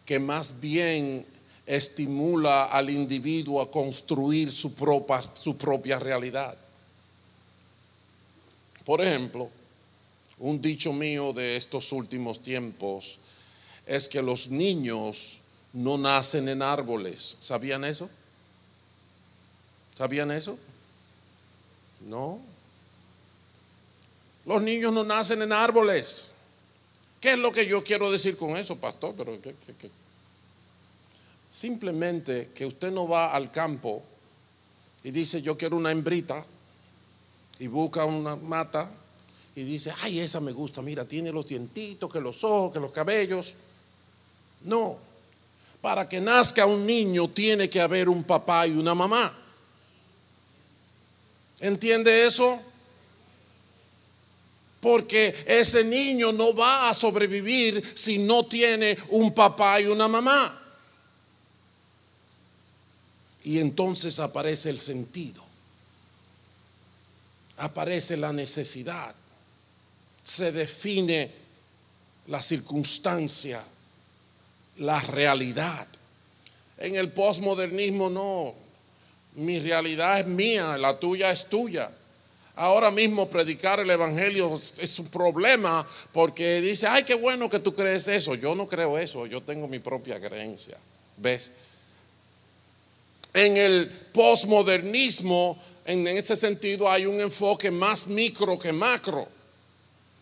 que 0.06 0.18
más 0.18 0.62
bien 0.62 1.26
estimula 1.66 2.68
al 2.68 2.90
individuo 2.90 3.62
a 3.62 3.70
construir 3.70 4.50
su 4.50 4.74
propia, 4.74 5.22
su 5.34 5.58
propia 5.58 6.00
realidad. 6.00 6.58
Por 8.86 9.02
ejemplo, 9.02 9.50
un 10.40 10.62
dicho 10.62 10.92
mío 10.92 11.34
de 11.34 11.56
estos 11.56 11.92
últimos 11.92 12.42
tiempos 12.42 13.20
es 13.86 14.10
que 14.10 14.22
los 14.22 14.50
niños 14.50 15.42
no 15.74 15.98
nacen 15.98 16.50
en 16.50 16.62
árboles. 16.62 17.38
¿Sabían 17.42 17.84
eso? 17.84 18.10
¿Sabían 19.96 20.32
eso? 20.32 20.58
No. 22.08 22.40
Los 24.46 24.62
niños 24.62 24.92
no 24.92 25.04
nacen 25.04 25.42
en 25.42 25.54
árboles. 25.54 26.34
¿Qué 27.20 27.34
es 27.34 27.40
lo 27.40 27.52
que 27.52 27.68
yo 27.68 27.84
quiero 27.84 28.10
decir 28.10 28.36
con 28.36 28.58
eso, 28.58 28.78
pastor? 28.78 29.14
Pero 29.16 29.38
Simplemente 31.52 32.50
que 32.56 32.66
usted 32.66 32.92
no 32.92 33.08
va 33.08 33.34
al 33.34 33.52
campo 33.52 34.02
y 35.04 35.12
dice, 35.12 35.42
yo 35.42 35.58
quiero 35.58 35.78
una 35.78 35.92
hembrita, 35.92 36.44
y 37.62 37.68
busca 37.68 38.06
una 38.06 38.36
mata 38.36 38.90
y 39.56 39.62
dice, 39.62 39.94
ay, 40.02 40.20
esa 40.20 40.40
me 40.40 40.52
gusta, 40.52 40.82
mira, 40.82 41.08
tiene 41.08 41.32
los 41.32 41.46
dientitos, 41.46 42.12
que 42.12 42.20
los 42.20 42.44
ojos, 42.44 42.74
que 42.74 42.80
los 42.80 42.92
cabellos. 42.92 43.54
No, 44.62 44.98
para 45.80 46.10
que 46.10 46.20
nazca 46.20 46.66
un 46.66 46.88
niño 46.88 47.30
tiene 47.30 47.70
que 47.70 47.80
haber 47.80 48.10
un 48.10 48.24
papá 48.24 48.66
y 48.66 48.72
una 48.72 48.96
mamá. 48.96 49.32
¿Entiende 51.60 52.26
eso? 52.26 52.60
Porque 54.80 55.36
ese 55.46 55.84
niño 55.84 56.32
no 56.32 56.56
va 56.56 56.90
a 56.90 56.96
sobrevivir 56.96 57.94
si 57.96 58.18
no 58.18 58.48
tiene 58.48 58.98
un 59.10 59.36
papá 59.36 59.80
y 59.80 59.86
una 59.86 60.08
mamá. 60.08 60.60
Y 63.44 63.60
entonces 63.60 64.20
aparece 64.20 64.72
el 64.72 64.80
sentido, 64.80 65.51
aparece 67.62 68.18
la 68.18 68.34
necesidad, 68.34 69.14
se 70.24 70.52
define 70.52 71.32
la 72.28 72.42
circunstancia, 72.42 73.64
la 74.78 75.00
realidad. 75.00 75.88
En 76.78 76.96
el 76.96 77.12
posmodernismo 77.12 78.10
no, 78.10 78.56
mi 79.36 79.60
realidad 79.60 80.20
es 80.20 80.28
mía, 80.28 80.78
la 80.78 81.00
tuya 81.00 81.32
es 81.32 81.48
tuya. 81.48 81.92
Ahora 82.56 82.92
mismo 82.92 83.30
predicar 83.30 83.80
el 83.80 83.90
Evangelio 83.90 84.60
es 84.80 85.00
un 85.00 85.08
problema 85.08 85.88
porque 86.12 86.62
dice, 86.62 86.88
ay, 86.88 87.04
qué 87.04 87.16
bueno 87.16 87.50
que 87.50 87.60
tú 87.60 87.74
crees 87.74 88.08
eso. 88.08 88.36
Yo 88.36 88.56
no 88.56 88.68
creo 88.68 88.98
eso, 88.98 89.26
yo 89.26 89.42
tengo 89.42 89.68
mi 89.68 89.80
propia 89.80 90.20
creencia. 90.20 90.78
¿Ves? 91.18 91.52
En 93.34 93.56
el 93.56 93.90
posmodernismo, 94.14 95.58
en 95.86 96.08
ese 96.08 96.36
sentido, 96.36 96.90
hay 96.90 97.06
un 97.06 97.20
enfoque 97.20 97.72
más 97.72 98.08
micro 98.08 98.58
que 98.60 98.72
macro. 98.72 99.28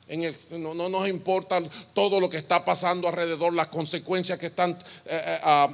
En 0.08 0.24
el, 0.24 0.36
no, 0.58 0.74
nos 0.90 1.08
importa 1.08 1.62
todo 1.94 2.20
lo 2.20 2.30
que 2.30 2.38
está 2.38 2.66
pasando 2.66 3.08
alrededor, 3.08 3.54
las 3.54 3.68
consecuencias 3.68 4.40
que 4.40 4.48
están 4.48 4.72
eh, 4.72 4.76
eh, 5.06 5.40
ah, 5.44 5.70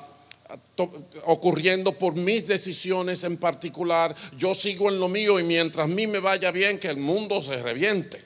ocurriendo 1.26 1.98
por 1.98 2.16
mis 2.16 2.46
decisiones 2.46 3.24
en 3.24 3.38
particular. 3.38 4.14
Yo 4.38 4.54
sigo 4.54 4.90
en 4.90 5.00
lo 5.00 5.08
mío 5.08 5.40
y 5.40 5.44
mientras 5.44 5.86
a 5.86 5.88
mí 5.88 6.06
me 6.06 6.20
vaya 6.20 6.52
bien, 6.52 6.80
que 6.80 6.90
el 6.90 6.98
mundo 6.98 7.42
se 7.42 7.62
reviente. 7.64 8.22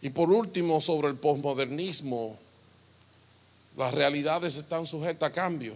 Y 0.00 0.10
por 0.10 0.30
último, 0.30 0.80
sobre 0.80 1.08
el 1.08 1.16
posmodernismo, 1.16 2.38
las 3.76 3.92
realidades 3.92 4.56
están 4.56 4.86
sujetas 4.86 5.28
a 5.28 5.32
cambio. 5.32 5.74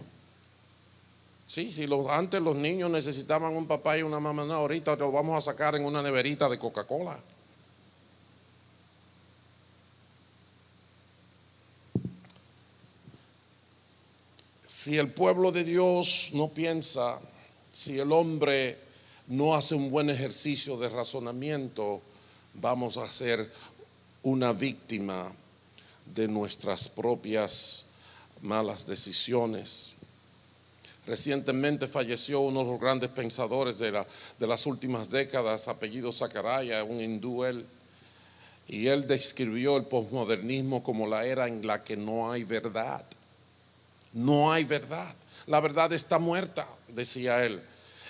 Sí, 1.53 1.69
si 1.69 1.85
antes 2.09 2.41
los 2.41 2.55
niños 2.55 2.89
necesitaban 2.89 3.53
un 3.53 3.67
papá 3.67 3.97
y 3.97 4.03
una 4.03 4.21
mamá, 4.21 4.45
no, 4.45 4.53
ahorita 4.53 4.95
lo 4.95 5.11
vamos 5.11 5.37
a 5.37 5.51
sacar 5.51 5.75
en 5.75 5.83
una 5.83 6.01
neverita 6.01 6.47
de 6.47 6.57
Coca-Cola. 6.57 7.21
Si 14.65 14.97
el 14.97 15.11
pueblo 15.11 15.51
de 15.51 15.65
Dios 15.65 16.29
no 16.31 16.47
piensa, 16.47 17.19
si 17.69 17.99
el 17.99 18.13
hombre 18.13 18.77
no 19.27 19.53
hace 19.53 19.75
un 19.75 19.91
buen 19.91 20.09
ejercicio 20.09 20.77
de 20.77 20.87
razonamiento, 20.87 22.01
vamos 22.53 22.95
a 22.95 23.05
ser 23.11 23.51
una 24.23 24.53
víctima 24.53 25.29
de 26.05 26.29
nuestras 26.29 26.87
propias 26.87 27.87
malas 28.41 28.87
decisiones. 28.87 29.97
Recientemente 31.07 31.87
falleció 31.87 32.41
uno 32.41 32.63
de 32.63 32.71
los 32.71 32.79
grandes 32.79 33.09
pensadores 33.09 33.79
de, 33.79 33.91
las 34.47 34.65
últimas 34.65 35.09
décadas, 35.09 35.67
apellido 35.67 36.11
Sakaraya, 36.11 36.83
un 36.83 37.01
hindú 37.01 37.43
y 38.67 38.87
él 38.87 39.07
describió 39.07 39.77
el 39.77 39.83
posmodernismo 39.85 40.83
como 40.83 41.07
la 41.07 41.25
era 41.25 41.47
en 41.47 41.65
la 41.65 41.83
que 41.83 41.97
no 41.97 42.31
hay 42.31 42.43
verdad. 42.43 43.03
No 44.13 44.51
hay 44.51 44.63
verdad. 44.63 45.13
La 45.47 45.59
verdad 45.59 45.91
está 45.91 46.19
muerta, 46.19 46.65
decía 46.87 47.43
él. 47.45 47.61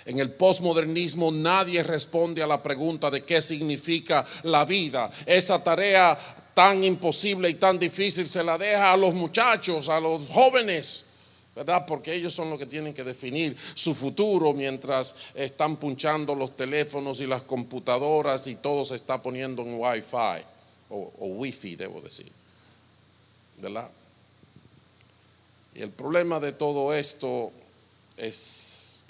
En 0.04 0.18
el 0.18 0.30
posmodernismo 0.30 1.30
nadie 1.32 1.82
responde 1.82 2.42
a 2.42 2.46
la 2.46 2.62
pregunta 2.62 3.10
de 3.10 3.24
qué 3.24 3.40
significa 3.40 4.24
la 4.42 4.64
vida. 4.64 5.10
Esa 5.26 5.62
tarea 5.62 6.16
tan 6.54 6.84
imposible 6.84 7.48
y 7.48 7.54
tan 7.54 7.78
difícil 7.78 8.28
se 8.28 8.44
la 8.44 8.58
deja 8.58 8.92
a 8.92 8.96
los 8.96 9.14
muchachos, 9.14 9.88
a 9.88 9.98
los 10.00 10.28
jóvenes. 10.28 11.06
¿Verdad? 11.54 11.84
Porque 11.86 12.14
ellos 12.14 12.32
son 12.32 12.50
los 12.50 12.58
que 12.58 12.66
tienen 12.66 12.94
que 12.94 13.04
definir 13.04 13.56
su 13.74 13.94
futuro 13.94 14.54
mientras 14.54 15.14
están 15.34 15.76
punchando 15.76 16.34
los 16.34 16.56
teléfonos 16.56 17.20
y 17.20 17.26
las 17.26 17.42
computadoras 17.42 18.46
y 18.46 18.56
todo 18.56 18.84
se 18.84 18.96
está 18.96 19.20
poniendo 19.20 19.62
en 19.62 19.74
Wi-Fi 19.74 20.44
o, 20.90 21.12
o 21.18 21.26
Wi-Fi, 21.26 21.76
debo 21.76 22.00
decir. 22.00 22.30
¿Verdad? 23.58 23.90
Y 25.74 25.82
el 25.82 25.90
problema 25.90 26.40
de 26.40 26.52
todo 26.52 26.94
esto 26.94 27.52
es 28.16 29.04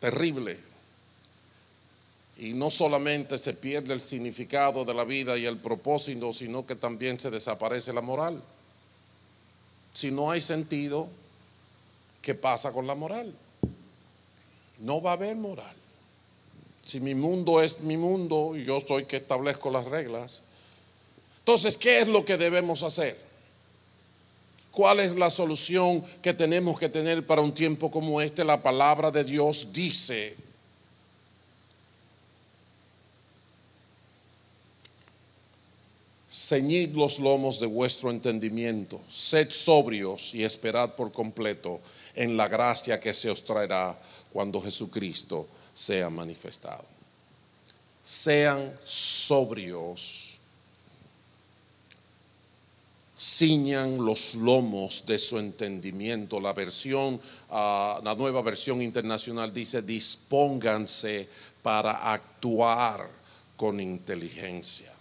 terrible. 0.00 0.58
Y 2.36 2.52
no 2.52 2.70
solamente 2.70 3.38
se 3.38 3.54
pierde 3.54 3.94
el 3.94 4.00
significado 4.00 4.84
de 4.84 4.92
la 4.92 5.04
vida 5.04 5.38
y 5.38 5.46
el 5.46 5.58
propósito, 5.58 6.32
sino 6.32 6.66
que 6.66 6.74
también 6.74 7.18
se 7.18 7.30
desaparece 7.30 7.92
la 7.92 8.00
moral. 8.00 8.42
Si 9.92 10.10
no 10.10 10.32
hay 10.32 10.40
sentido, 10.40 11.08
¿qué 12.24 12.34
pasa 12.34 12.72
con 12.72 12.86
la 12.86 12.94
moral? 12.94 13.32
No 14.80 15.00
va 15.00 15.10
a 15.10 15.14
haber 15.14 15.36
moral. 15.36 15.76
Si 16.80 16.98
mi 16.98 17.14
mundo 17.14 17.62
es 17.62 17.80
mi 17.80 17.96
mundo 17.96 18.56
y 18.56 18.64
yo 18.64 18.80
soy 18.80 19.04
que 19.04 19.18
establezco 19.18 19.70
las 19.70 19.84
reglas, 19.84 20.42
entonces, 21.40 21.76
¿qué 21.76 22.00
es 22.00 22.08
lo 22.08 22.24
que 22.24 22.38
debemos 22.38 22.82
hacer? 22.82 23.16
¿Cuál 24.72 25.00
es 25.00 25.16
la 25.16 25.28
solución 25.28 26.02
que 26.22 26.32
tenemos 26.32 26.78
que 26.78 26.88
tener 26.88 27.26
para 27.26 27.42
un 27.42 27.52
tiempo 27.52 27.90
como 27.90 28.20
este? 28.22 28.42
La 28.42 28.62
palabra 28.62 29.10
de 29.10 29.22
Dios 29.22 29.68
dice, 29.72 30.34
ceñid 36.30 36.94
los 36.94 37.18
lomos 37.18 37.60
de 37.60 37.66
vuestro 37.66 38.10
entendimiento, 38.10 39.00
sed 39.08 39.50
sobrios 39.50 40.34
y 40.34 40.42
esperad 40.42 40.94
por 40.94 41.12
completo 41.12 41.80
en 42.14 42.36
la 42.36 42.48
gracia 42.48 43.00
que 43.00 43.14
se 43.14 43.30
os 43.30 43.44
traerá 43.44 43.98
cuando 44.32 44.60
Jesucristo 44.60 45.48
sea 45.72 46.10
manifestado. 46.10 46.84
Sean 48.02 48.74
sobrios 48.82 50.34
ciñan 53.16 54.04
los 54.04 54.34
lomos 54.34 55.06
de 55.06 55.18
su 55.18 55.38
entendimiento. 55.38 56.40
La 56.40 56.52
versión, 56.52 57.20
ah, 57.50 58.00
la 58.02 58.14
nueva 58.14 58.42
versión 58.42 58.82
internacional 58.82 59.52
dice, 59.52 59.82
dispónganse 59.82 61.28
para 61.62 62.12
actuar 62.12 63.08
con 63.56 63.80
inteligencia. 63.80 64.92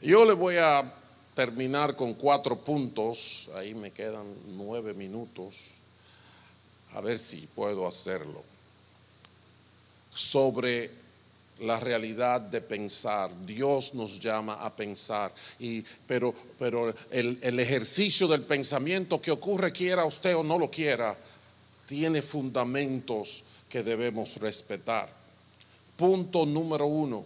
Yo 0.00 0.24
le 0.24 0.34
voy 0.34 0.56
a 0.56 0.92
terminar 1.34 1.96
con 1.96 2.14
cuatro 2.14 2.58
puntos, 2.58 3.50
ahí 3.54 3.74
me 3.74 3.90
quedan 3.90 4.26
nueve 4.56 4.94
minutos, 4.94 5.72
a 6.94 7.00
ver 7.00 7.18
si 7.18 7.48
puedo 7.54 7.86
hacerlo, 7.86 8.42
sobre 10.12 10.90
la 11.60 11.78
realidad 11.80 12.40
de 12.40 12.60
pensar. 12.60 13.30
Dios 13.46 13.94
nos 13.94 14.20
llama 14.20 14.54
a 14.54 14.74
pensar. 14.74 15.32
Y, 15.58 15.82
pero 16.06 16.34
pero 16.58 16.94
el, 17.10 17.38
el 17.42 17.60
ejercicio 17.60 18.28
del 18.28 18.42
pensamiento 18.42 19.20
que 19.20 19.30
ocurre, 19.30 19.72
quiera 19.72 20.04
usted 20.04 20.36
o 20.36 20.42
no 20.42 20.58
lo 20.58 20.70
quiera, 20.70 21.16
tiene 21.86 22.22
fundamentos 22.22 23.44
que 23.68 23.82
debemos 23.82 24.36
respetar. 24.36 25.08
Punto 25.96 26.46
número 26.46 26.86
uno, 26.86 27.24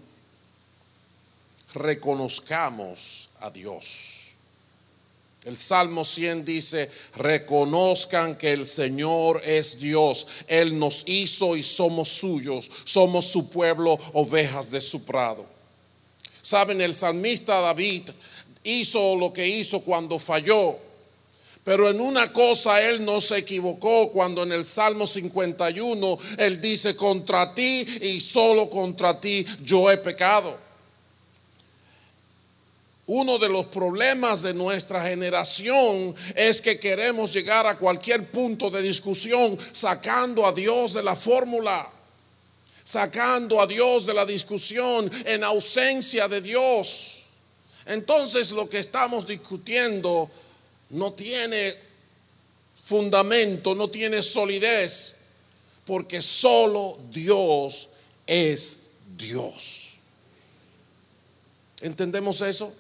reconozcamos 1.74 3.31
a 3.40 3.50
Dios. 3.50 4.28
El 5.44 5.57
Salmo 5.57 6.04
100 6.04 6.44
dice, 6.44 6.90
reconozcan 7.16 8.37
que 8.37 8.52
el 8.52 8.66
Señor 8.66 9.40
es 9.44 9.78
Dios. 9.78 10.26
Él 10.46 10.78
nos 10.78 11.04
hizo 11.07 11.57
y 11.57 11.62
somos 11.62 12.09
suyos. 12.09 12.70
Somos 12.85 13.26
su 13.26 13.48
pueblo, 13.48 13.98
ovejas 14.12 14.70
de 14.70 14.81
su 14.81 15.04
prado. 15.04 15.46
Saben, 16.42 16.81
el 16.81 16.94
salmista 16.94 17.61
David 17.61 18.11
hizo 18.64 19.16
lo 19.16 19.33
que 19.33 19.46
hizo 19.46 19.81
cuando 19.81 20.18
falló. 20.18 20.76
Pero 21.64 21.88
en 21.88 22.00
una 22.00 22.33
cosa 22.33 22.83
él 22.83 23.04
no 23.04 23.20
se 23.20 23.38
equivocó 23.38 24.11
cuando 24.11 24.42
en 24.42 24.52
el 24.52 24.64
Salmo 24.64 25.07
51 25.07 26.18
él 26.38 26.61
dice, 26.61 26.96
contra 26.96 27.54
ti 27.54 27.87
y 28.02 28.20
solo 28.20 28.68
contra 28.68 29.20
ti 29.20 29.46
yo 29.62 29.90
he 29.90 29.98
pecado. 29.98 30.67
Uno 33.09 33.38
de 33.38 33.49
los 33.49 33.64
problemas 33.66 34.42
de 34.42 34.53
nuestra 34.53 35.03
generación 35.03 36.14
es 36.35 36.61
que 36.61 36.79
queremos 36.79 37.33
llegar 37.33 37.66
a 37.66 37.79
cualquier 37.79 38.31
punto 38.31 38.68
de 38.68 38.83
discusión 38.83 39.59
sacando 39.73 40.44
a 40.44 40.53
Dios 40.53 40.92
de 40.92 41.03
la 41.03 41.16
fórmula, 41.16 41.90
sacando 42.85 43.62
a 43.62 43.66
Dios 43.66 44.05
de 44.05 44.12
la 44.12 44.27
discusión 44.27 45.11
en 45.25 45.42
ausencia 45.42 46.29
de 46.29 46.42
Dios. 46.42 47.29
Entonces 47.87 48.51
lo 48.51 48.68
que 48.68 48.79
estamos 48.79 49.27
discutiendo 49.27 50.31
no 50.90 51.14
tiene 51.14 51.77
fundamento, 52.79 53.75
no 53.75 53.88
tiene 53.88 54.23
solidez, 54.23 55.14
porque 55.87 56.21
solo 56.21 56.99
Dios 57.11 57.88
es 58.27 58.81
Dios. 59.16 59.94
¿Entendemos 61.81 62.42
eso? 62.42 62.71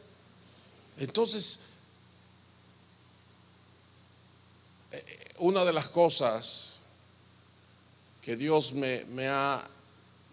Entonces, 0.98 1.60
eh, 4.92 5.04
una 5.38 5.64
de 5.64 5.72
las 5.72 5.88
cosas 5.88 6.78
que 8.22 8.36
Dios 8.36 8.74
me, 8.74 9.28
ha 9.28 9.66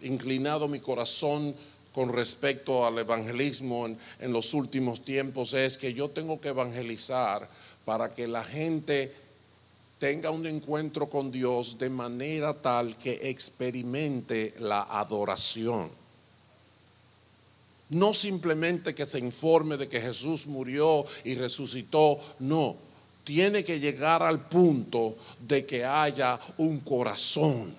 inclinado 0.02 0.68
mi 0.68 0.80
corazón 0.80 1.54
con 1.92 2.12
respecto 2.12 2.84
al 2.86 2.98
evangelismo 2.98 3.86
en, 3.86 3.98
en, 4.18 4.32
los 4.32 4.52
últimos 4.52 5.02
tiempos 5.02 5.54
es 5.54 5.78
que 5.78 5.94
yo 5.94 6.10
tengo 6.10 6.40
que 6.40 6.48
evangelizar 6.48 7.48
para 7.86 8.14
que 8.14 8.28
la 8.28 8.44
gente 8.44 9.14
tenga 9.98 10.30
un 10.30 10.46
encuentro 10.46 11.08
con 11.08 11.30
Dios 11.30 11.78
de 11.78 11.88
manera 11.88 12.52
tal 12.52 12.98
que 12.98 13.30
experimente 13.30 14.54
la 14.58 14.82
adoración. 14.82 15.90
No 17.90 18.12
simplemente 18.12 18.94
que 18.94 19.06
se 19.06 19.18
informe 19.18 19.76
de 19.76 19.88
que 19.88 20.00
Jesús 20.00 20.46
murió 20.46 21.04
y 21.24 21.34
resucitó, 21.34 22.18
no. 22.40 22.76
Tiene 23.22 23.64
que 23.64 23.80
llegar 23.80 24.22
al 24.22 24.48
punto 24.48 25.16
de 25.40 25.66
que 25.66 25.84
haya 25.84 26.38
un 26.58 26.80
corazón 26.80 27.74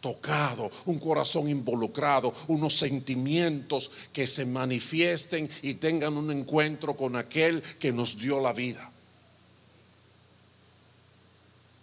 tocado, 0.00 0.70
un 0.86 0.98
corazón 0.98 1.48
involucrado, 1.48 2.32
unos 2.48 2.74
sentimientos 2.74 3.90
que 4.12 4.26
se 4.26 4.44
manifiesten 4.44 5.48
y 5.62 5.74
tengan 5.74 6.16
un 6.16 6.30
encuentro 6.30 6.96
con 6.96 7.16
aquel 7.16 7.62
que 7.78 7.92
nos 7.92 8.18
dio 8.18 8.40
la 8.40 8.52
vida. 8.52 8.92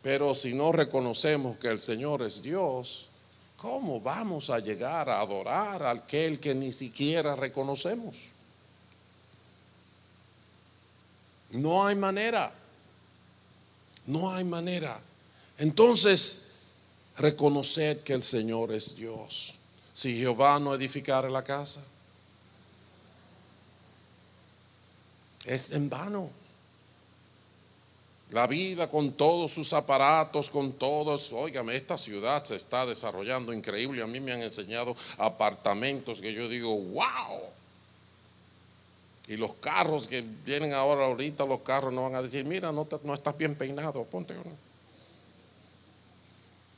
Pero 0.02 0.36
si 0.36 0.54
no 0.54 0.72
reconocemos 0.72 1.58
que 1.58 1.68
el 1.68 1.80
Señor 1.80 2.22
es 2.22 2.42
Dios, 2.42 3.11
¿Cómo 3.62 4.02
vamos 4.02 4.50
a 4.50 4.58
llegar 4.58 5.08
a 5.08 5.22
adorar 5.22 5.84
a 5.84 5.92
aquel 5.92 6.40
que 6.40 6.56
ni 6.56 6.72
siquiera 6.72 7.36
reconocemos? 7.36 8.30
No 11.52 11.86
hay 11.86 11.96
manera. 11.96 12.52
No 14.08 14.34
hay 14.34 14.46
manera. 14.46 15.00
Entonces, 15.60 16.54
reconoced 17.18 18.00
que 18.00 18.14
el 18.14 18.24
Señor 18.24 18.72
es 18.72 18.96
Dios. 18.96 19.54
Si 19.94 20.18
Jehová 20.18 20.58
no 20.58 20.74
edificare 20.74 21.30
la 21.30 21.44
casa, 21.44 21.84
es 25.46 25.70
en 25.70 25.88
vano. 25.88 26.32
La 28.32 28.48
vida 28.48 28.90
con 28.90 29.12
todos 29.12 29.52
sus 29.52 29.74
aparatos, 29.74 30.50
con 30.50 30.72
todos, 30.72 31.34
óigame, 31.34 31.76
esta 31.76 31.98
ciudad 31.98 32.44
se 32.46 32.56
está 32.56 32.86
desarrollando 32.86 33.52
increíble. 33.52 34.02
A 34.02 34.08
mí 34.08 34.22
me 34.22 34.32
han 34.32 34.42
enseñado 34.42 34.96
apartamentos 35.18 36.22
que 36.22 36.34
yo 36.34 36.48
digo, 36.48 36.74
wow. 36.74 37.42
Y 39.28 39.36
los 39.36 39.56
carros 39.56 40.08
que 40.08 40.22
vienen 40.22 40.74
ahora, 40.74 41.06
ahorita 41.08 41.46
los 41.46 41.60
carros 41.60 41.92
no 41.92 42.04
van 42.04 42.16
a 42.16 42.22
decir, 42.22 42.46
mira, 42.46 42.72
no, 42.72 42.88
no 43.04 43.14
estás 43.14 43.38
bien 43.38 43.56
peinado, 43.56 44.06
ponte. 44.06 44.34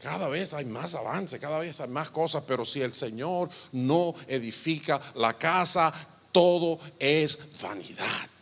Cada 0.02 0.28
vez 0.28 0.56
hay 0.56 0.66
más 0.66 0.96
avance, 0.96 1.38
cada 1.38 1.60
vez 1.60 1.80
hay 1.80 1.88
más 1.88 2.10
cosas, 2.10 2.44
pero 2.48 2.66
si 2.66 2.82
el 2.82 2.96
Señor 2.96 3.48
no 3.74 4.16
edifica 4.28 5.00
la 5.16 5.34
casa, 5.34 5.94
todo 6.32 6.80
es 6.98 7.62
vanidad. 7.62 8.33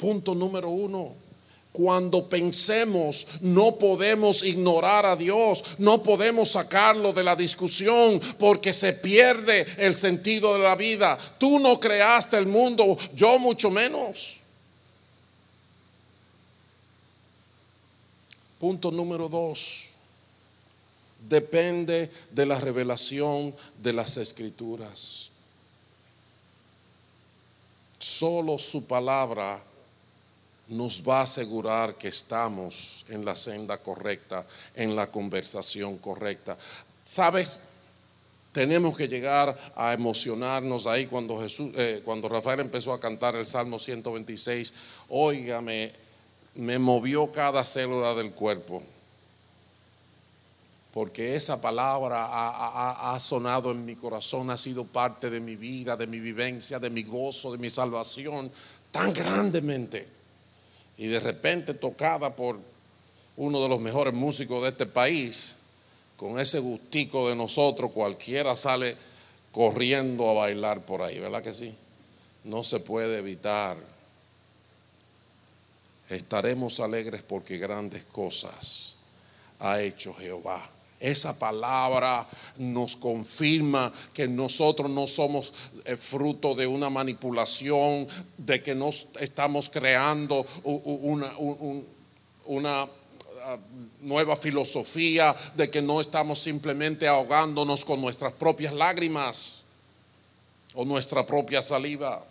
Punto 0.00 0.34
número 0.34 0.70
uno. 0.70 1.14
Cuando 1.72 2.28
pensemos, 2.28 3.26
no 3.42 3.76
podemos 3.76 4.42
ignorar 4.42 5.06
a 5.06 5.14
Dios, 5.14 5.62
no 5.78 6.02
podemos 6.02 6.50
sacarlo 6.50 7.12
de 7.12 7.22
la 7.22 7.36
discusión 7.36 8.20
porque 8.40 8.72
se 8.72 8.94
pierde 8.94 9.64
el 9.78 9.94
sentido 9.94 10.54
de 10.54 10.64
la 10.64 10.74
vida. 10.74 11.16
Tú 11.38 11.60
no 11.60 11.78
creaste 11.78 12.36
el 12.38 12.46
mundo, 12.46 12.96
yo 13.14 13.38
mucho 13.38 13.70
menos. 13.70 14.38
Punto 18.58 18.90
número 18.90 19.28
dos. 19.28 19.90
Depende 21.28 22.10
de 22.32 22.46
la 22.46 22.58
revelación 22.58 23.54
de 23.80 23.92
las 23.92 24.16
escrituras. 24.16 25.30
Solo 27.98 28.58
su 28.58 28.84
palabra 28.86 29.62
nos 30.70 31.02
va 31.06 31.20
a 31.20 31.22
asegurar 31.24 31.96
que 31.96 32.08
estamos 32.08 33.04
en 33.08 33.24
la 33.24 33.34
senda 33.34 33.78
correcta, 33.78 34.46
en 34.74 34.94
la 34.94 35.10
conversación 35.10 35.98
correcta. 35.98 36.56
¿Sabes? 37.02 37.58
Tenemos 38.52 38.96
que 38.96 39.08
llegar 39.08 39.56
a 39.74 39.92
emocionarnos 39.92 40.86
ahí 40.86 41.06
cuando 41.06 41.40
Jesús, 41.40 41.72
eh, 41.76 42.02
cuando 42.04 42.28
Rafael 42.28 42.60
empezó 42.60 42.92
a 42.92 43.00
cantar 43.00 43.34
el 43.34 43.46
Salmo 43.46 43.78
126. 43.78 44.74
Óigame, 45.08 45.92
me 46.54 46.78
movió 46.78 47.32
cada 47.32 47.64
célula 47.64 48.14
del 48.14 48.30
cuerpo. 48.32 48.82
Porque 50.92 51.36
esa 51.36 51.60
palabra 51.60 52.26
ha, 52.26 53.14
ha 53.14 53.20
sonado 53.20 53.70
en 53.70 53.84
mi 53.84 53.94
corazón, 53.94 54.50
ha 54.50 54.56
sido 54.56 54.84
parte 54.84 55.30
de 55.30 55.40
mi 55.40 55.54
vida, 55.54 55.96
de 55.96 56.08
mi 56.08 56.18
vivencia, 56.18 56.80
de 56.80 56.90
mi 56.90 57.04
gozo, 57.04 57.52
de 57.52 57.58
mi 57.58 57.70
salvación, 57.70 58.50
tan 58.90 59.12
grandemente 59.12 60.19
y 61.00 61.06
de 61.06 61.18
repente 61.18 61.72
tocada 61.72 62.36
por 62.36 62.58
uno 63.38 63.62
de 63.62 63.70
los 63.70 63.80
mejores 63.80 64.12
músicos 64.12 64.62
de 64.62 64.68
este 64.68 64.84
país, 64.84 65.56
con 66.18 66.38
ese 66.38 66.58
gustico 66.58 67.30
de 67.30 67.34
nosotros, 67.34 67.90
cualquiera 67.90 68.54
sale 68.54 68.94
corriendo 69.50 70.28
a 70.28 70.34
bailar 70.34 70.84
por 70.84 71.00
ahí, 71.00 71.18
¿verdad 71.18 71.42
que 71.42 71.54
sí? 71.54 71.74
No 72.44 72.62
se 72.62 72.80
puede 72.80 73.16
evitar. 73.16 73.78
Estaremos 76.10 76.80
alegres 76.80 77.22
porque 77.22 77.56
grandes 77.56 78.04
cosas 78.04 78.96
ha 79.58 79.80
hecho 79.80 80.12
Jehová. 80.12 80.68
Esa 81.00 81.38
palabra 81.38 82.28
nos 82.58 82.94
confirma 82.94 83.90
que 84.12 84.28
nosotros 84.28 84.90
no 84.90 85.06
somos 85.06 85.54
eh, 85.86 85.96
fruto 85.96 86.54
de 86.54 86.66
una 86.66 86.90
manipulación, 86.90 88.06
de 88.36 88.62
que 88.62 88.74
no 88.74 88.90
estamos 89.18 89.70
creando 89.70 90.44
una, 92.44 92.82
ah, 92.82 93.58
nueva 94.02 94.36
filosofía, 94.36 95.34
de 95.56 95.70
que 95.70 95.80
no 95.80 96.02
estamos 96.02 96.38
simplemente 96.38 97.08
ahogándonos 97.08 97.86
con 97.86 98.02
nuestras 98.02 98.32
propias 98.32 98.74
lágrimas 98.74 99.62
o 100.74 100.84
nuestra 100.84 101.24
propia 101.24 101.62
saliva. 101.62 102.22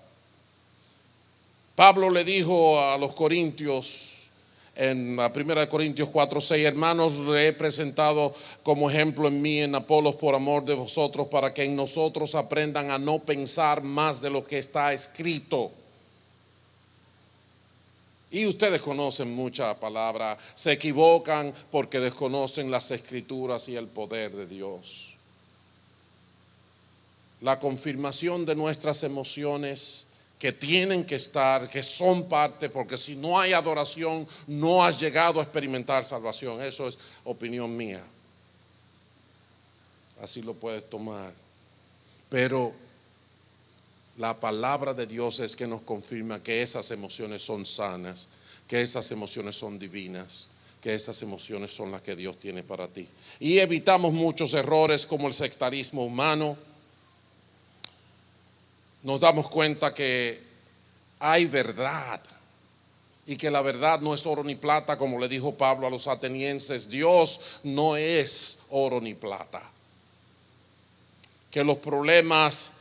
Pablo 1.75 2.12
le 2.12 2.23
dijo 2.23 2.79
a 2.79 2.99
los 2.99 3.13
corintios, 3.13 4.18
en 4.79 5.17
la 5.17 5.33
primera 5.33 5.59
de 5.59 5.67
Corintios 5.67 6.07
4, 6.07 6.39
6, 6.39 6.65
hermanos, 6.65 7.17
le 7.17 7.49
he 7.49 7.53
presentado 7.53 8.33
como 8.63 8.89
ejemplo 8.89 9.27
en 9.27 9.41
mí, 9.41 9.59
en 9.59 9.75
Apolos, 9.75 10.15
por 10.15 10.35
amor 10.35 10.63
de 10.63 10.73
vosotros, 10.73 11.27
para 11.27 11.53
que 11.53 11.65
en 11.65 11.75
nosotros 11.75 12.33
aprendan 12.33 12.89
a 12.89 12.97
no 12.97 13.19
pensar 13.19 13.83
más 13.83 14.21
de 14.21 14.29
lo 14.29 14.45
que 14.45 14.57
está 14.57 14.93
escrito. 14.93 15.69
Y 18.31 18.45
ustedes 18.45 18.81
conocen 18.81 19.35
mucha 19.35 19.77
palabra, 19.77 20.37
se 20.55 20.71
equivocan 20.71 21.53
porque 21.71 21.99
desconocen 21.99 22.71
las 22.71 22.89
escrituras 22.91 23.67
y 23.67 23.75
el 23.75 23.87
poder 23.87 24.33
de 24.33 24.47
Dios. 24.47 25.15
La 27.41 27.59
confirmación 27.59 28.45
de 28.45 28.55
nuestras 28.55 29.03
emociones 29.03 30.05
que 30.39 30.54
tienen 30.54 31.04
que 31.04 31.15
estar, 31.15 31.69
que 31.69 31.84
son 31.84 32.30
parte, 32.30 32.69
porque 32.69 32.97
si 32.97 33.13
no 33.17 33.38
hay 33.38 33.52
adoración, 33.52 34.25
no 34.47 34.82
has 34.82 34.97
llegado 34.97 35.41
a 35.41 35.43
experimentar 35.43 36.06
salvación. 36.06 36.62
Eso 36.62 36.88
es 36.88 36.97
opinión 37.25 37.75
mía. 37.75 38.02
Así 40.21 40.41
lo 40.41 40.54
puedes 40.54 40.89
tomar. 40.89 41.34
Pero 42.30 42.73
la 44.17 44.39
palabra 44.39 44.93
de 44.93 45.06
Dios 45.06 45.41
es 45.41 45.58
que 45.58 45.67
nos 45.67 45.82
confirma 45.82 46.41
que 46.41 46.62
esas 46.62 46.89
emociones 46.91 47.41
son 47.41 47.65
sanas, 47.65 48.30
que 48.65 48.82
esas 48.82 49.12
emociones 49.12 49.58
son 49.58 49.78
divinas, 49.78 50.52
que 50.82 50.93
esas 50.93 51.21
emociones 51.21 51.71
son 51.71 51.91
las 51.91 52.02
que 52.02 52.15
Dios 52.15 52.39
tiene 52.39 52.63
para 52.63 52.88
ti. 52.88 53.06
Y 53.41 53.60
evitamos 53.60 54.13
muchos 54.13 54.54
errores 54.54 55.06
como 55.06 55.28
el 55.28 55.34
sectarismo 55.34 56.06
humano 56.06 56.58
nos 59.03 59.19
damos 59.19 59.49
cuenta 59.49 59.93
que 59.93 60.41
hay 61.19 61.45
verdad 61.45 62.21
y 63.25 63.38
que 63.38 63.51
la 63.51 63.62
verdad 63.62 63.99
no 63.99 64.13
es 64.13 64.25
oro 64.25 64.43
ni 64.43 64.55
plata, 64.55 64.97
como 64.97 65.19
le 65.19 65.27
dijo 65.27 65.55
Pablo 65.55 65.85
a 65.85 65.89
los 65.89 66.07
atenienses. 66.07 66.89
Dios 66.89 67.59
no 67.63 67.95
es 67.95 68.59
oro 68.69 68.99
ni 68.99 69.13
plata. 69.13 69.62
Que 71.51 71.63
los 71.63 71.77
problemas 71.77 72.73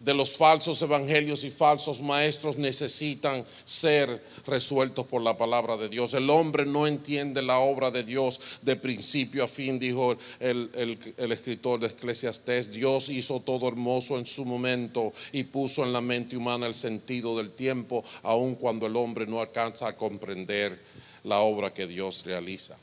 de 0.00 0.14
los 0.14 0.38
falsos 0.38 0.80
evangelios 0.80 1.44
y 1.44 1.50
falsos 1.50 2.00
maestros 2.00 2.56
necesitan 2.56 3.44
ser 3.66 4.24
resueltos 4.46 5.06
por 5.06 5.20
la 5.20 5.36
palabra 5.36 5.76
de 5.76 5.90
Dios. 5.90 6.14
El 6.14 6.30
hombre 6.30 6.64
no 6.64 6.86
entiende 6.86 7.42
la 7.42 7.58
obra 7.58 7.90
de 7.90 8.02
Dios 8.02 8.40
de 8.62 8.76
principio 8.76 9.44
a 9.44 9.48
fin, 9.48 9.78
dijo 9.78 10.16
el, 10.40 10.70
escritor 11.18 11.80
de 11.80 11.88
Eclesiastés. 11.88 12.72
Dios 12.72 13.10
hizo 13.10 13.40
todo 13.40 13.68
hermoso 13.68 14.18
en 14.18 14.24
su 14.24 14.46
momento 14.46 15.12
y 15.32 15.44
puso 15.44 15.84
en 15.84 15.92
la 15.92 16.00
mente 16.00 16.34
humana 16.34 16.66
el 16.66 16.74
sentido 16.74 17.36
del 17.36 17.50
tiempo, 17.50 18.02
aun 18.22 18.54
cuando 18.54 18.86
el 18.86 18.96
hombre 18.96 19.26
no 19.26 19.40
alcanza 19.40 19.86
a 19.86 19.96
comprender 19.96 20.80
la 21.24 21.40
obra 21.40 21.74
que 21.74 21.86
Dios 21.86 22.24
realiza. 22.24 22.78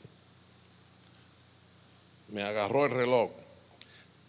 Me 2.28 2.42
agarró 2.42 2.84
el 2.84 2.92
reloj 2.92 3.30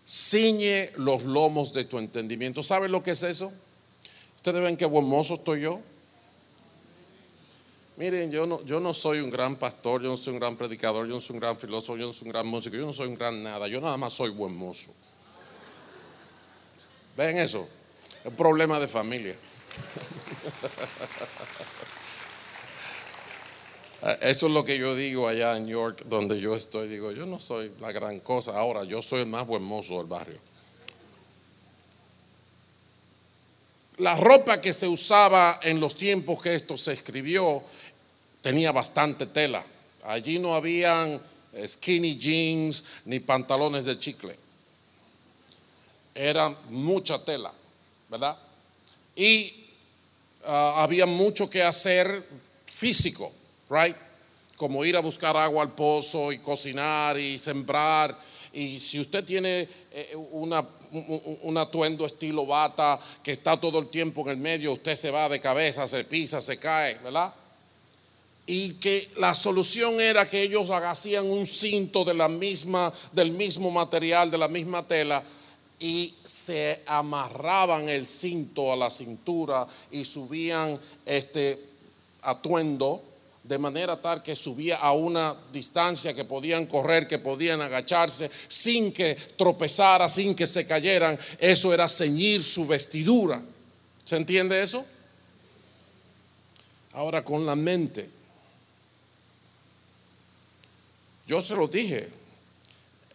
ciñe 0.10 0.92
los 0.98 1.24
lomos 1.24 1.72
de 1.72 1.86
tu 1.86 2.00
entendimiento. 2.00 2.64
¿Saben 2.64 2.92
lo 2.92 3.04
que 3.04 3.12
es 3.12 3.22
eso? 3.22 3.54
Ustedes 4.38 4.64
ven 4.64 4.76
qué 4.76 4.86
buen 4.86 5.06
mozo 5.06 5.36
estoy 5.36 5.62
yo. 5.62 5.80
Miren, 7.98 8.32
yo 8.32 8.46
no, 8.48 8.64
yo 8.64 8.80
no 8.80 8.94
soy 8.94 9.20
un 9.20 9.30
gran 9.30 9.58
pastor, 9.58 10.02
yo 10.02 10.10
no 10.10 10.18
soy 10.18 10.34
un 10.34 10.40
gran 10.40 10.56
predicador, 10.56 11.06
yo 11.06 11.16
no 11.16 11.22
soy 11.22 11.36
un 11.36 11.42
gran 11.42 11.58
filósofo, 11.58 11.98
yo 11.98 12.08
no 12.08 12.14
soy 12.14 12.28
un 12.28 12.32
gran 12.32 12.48
músico, 12.48 12.78
yo 12.78 12.86
no 12.86 12.94
soy 12.94 13.10
un 13.10 13.16
gran 13.16 13.44
nada, 13.44 13.68
yo 13.68 13.82
nada 13.82 13.98
más 13.98 14.14
soy 14.14 14.30
buen 14.30 14.56
mozo. 14.56 14.92
¿Ven 17.18 17.38
eso? 17.38 17.68
Es 18.24 18.32
un 18.32 18.36
problema 18.36 18.80
de 18.80 18.88
familia. 18.88 19.36
Eh, 24.02 24.18
eso 24.22 24.48
es 24.48 24.54
lo 24.54 24.64
que 24.64 24.78
yo 24.78 24.96
digo 24.96 25.28
allá 25.28 25.58
en 25.58 25.68
York, 25.68 26.04
donde 26.06 26.40
yo 26.40 26.56
estoy. 26.56 26.88
Digo, 26.88 27.12
yo 27.12 27.26
no 27.26 27.40
soy 27.40 27.74
la 27.80 27.92
gran 27.92 28.20
cosa. 28.20 28.58
Ahora, 28.58 28.84
yo 28.84 29.02
soy 29.02 29.22
el 29.22 29.28
más 29.28 29.46
buen 29.46 29.64
mozo 29.64 29.98
del 29.98 30.08
barrio. 30.08 30.40
La 33.98 34.16
ropa 34.16 34.62
que 34.62 34.72
se 34.72 34.88
usaba 34.88 35.60
en 35.62 35.80
los 35.82 35.96
tiempos 35.96 36.42
que 36.42 36.56
esto 36.56 36.78
se 36.78 36.94
escribió 36.94 37.62
tenía 38.42 38.72
bastante 38.72 39.26
tela. 39.26 39.66
Allí 40.06 40.40
no 40.40 40.56
habían 40.56 41.20
skinny 41.68 42.18
jeans 42.18 42.84
ni 43.04 43.20
pantalones 43.20 43.84
de 43.84 44.00
chicle. 44.00 44.36
Era 46.16 46.50
mucha 46.70 47.24
tela, 47.24 47.54
¿verdad? 48.08 48.38
Y 49.18 49.66
ah, 50.46 50.76
había 50.78 51.06
mucho 51.06 51.50
que 51.50 51.62
hacer 51.62 52.26
físico 52.68 53.34
right? 53.70 53.96
Como 54.58 54.84
ir 54.84 54.98
a 54.98 55.02
buscar 55.02 55.38
agua 55.38 55.64
al 55.64 55.74
pozo 55.74 56.32
y 56.32 56.40
cocinar 56.40 57.18
y 57.18 57.38
sembrar. 57.38 58.18
Y 58.52 58.80
si 58.80 59.00
usted 59.00 59.24
tiene 59.24 59.70
eh, 59.92 60.16
una, 60.32 60.66
un 61.44 61.58
atuendo 61.58 62.06
estilo 62.06 62.46
bata 62.46 63.00
que 63.24 63.32
está 63.32 63.60
todo 63.60 63.80
el 63.80 63.88
tiempo 63.90 64.22
en 64.22 64.30
el 64.30 64.38
medio, 64.38 64.74
usted 64.74 64.96
se 64.96 65.12
va 65.12 65.30
de 65.30 65.40
cabeza, 65.40 65.88
se 65.88 66.04
pisa, 66.04 66.42
se 66.42 66.58
cae, 66.58 66.96
¿verdad? 67.04 67.34
y 68.52 68.74
que 68.80 69.08
la 69.18 69.36
solución 69.36 70.02
era 70.02 70.28
que 70.28 70.42
ellos 70.42 70.72
hacían 70.72 71.30
un 71.30 71.46
cinto 71.46 72.04
de 72.04 72.16
la 72.16 72.28
misma, 72.28 72.92
del 73.12 73.30
mismo 73.30 73.70
material, 73.70 74.32
de 74.32 74.40
la 74.40 74.48
misma 74.48 74.88
tela, 74.88 75.24
y 75.80 76.16
se 76.26 76.82
amarraban 76.88 77.88
el 77.90 78.08
cinto 78.08 78.74
a 78.74 78.76
la 78.76 78.90
cintura 78.90 79.68
y 79.92 80.04
subían 80.04 80.80
este 81.06 81.64
atuendo 82.24 83.04
de 83.44 83.58
manera 83.58 84.00
tal 84.00 84.22
que 84.22 84.36
subía 84.36 84.78
a 84.78 84.92
una 84.92 85.36
distancia 85.52 86.14
que 86.14 86.26
podían 86.26 86.66
correr, 86.66 87.08
que 87.08 87.20
podían 87.20 87.62
agacharse, 87.62 88.30
sin 88.48 88.92
que 88.94 89.16
tropezara, 89.16 90.08
sin 90.08 90.36
que 90.36 90.46
se 90.46 90.66
cayeran. 90.66 91.18
Eso 91.40 91.74
era 91.74 91.90
ceñir 91.90 92.44
su 92.44 92.68
vestidura. 92.68 93.42
¿Se 94.06 94.18
entiende 94.18 94.62
eso? 94.62 94.86
Ahora 96.94 97.24
con 97.24 97.46
la 97.46 97.56
mente. 97.56 98.10
Yo 101.28 101.42
se 101.42 101.56
lo 101.56 101.68
dije, 101.68 102.10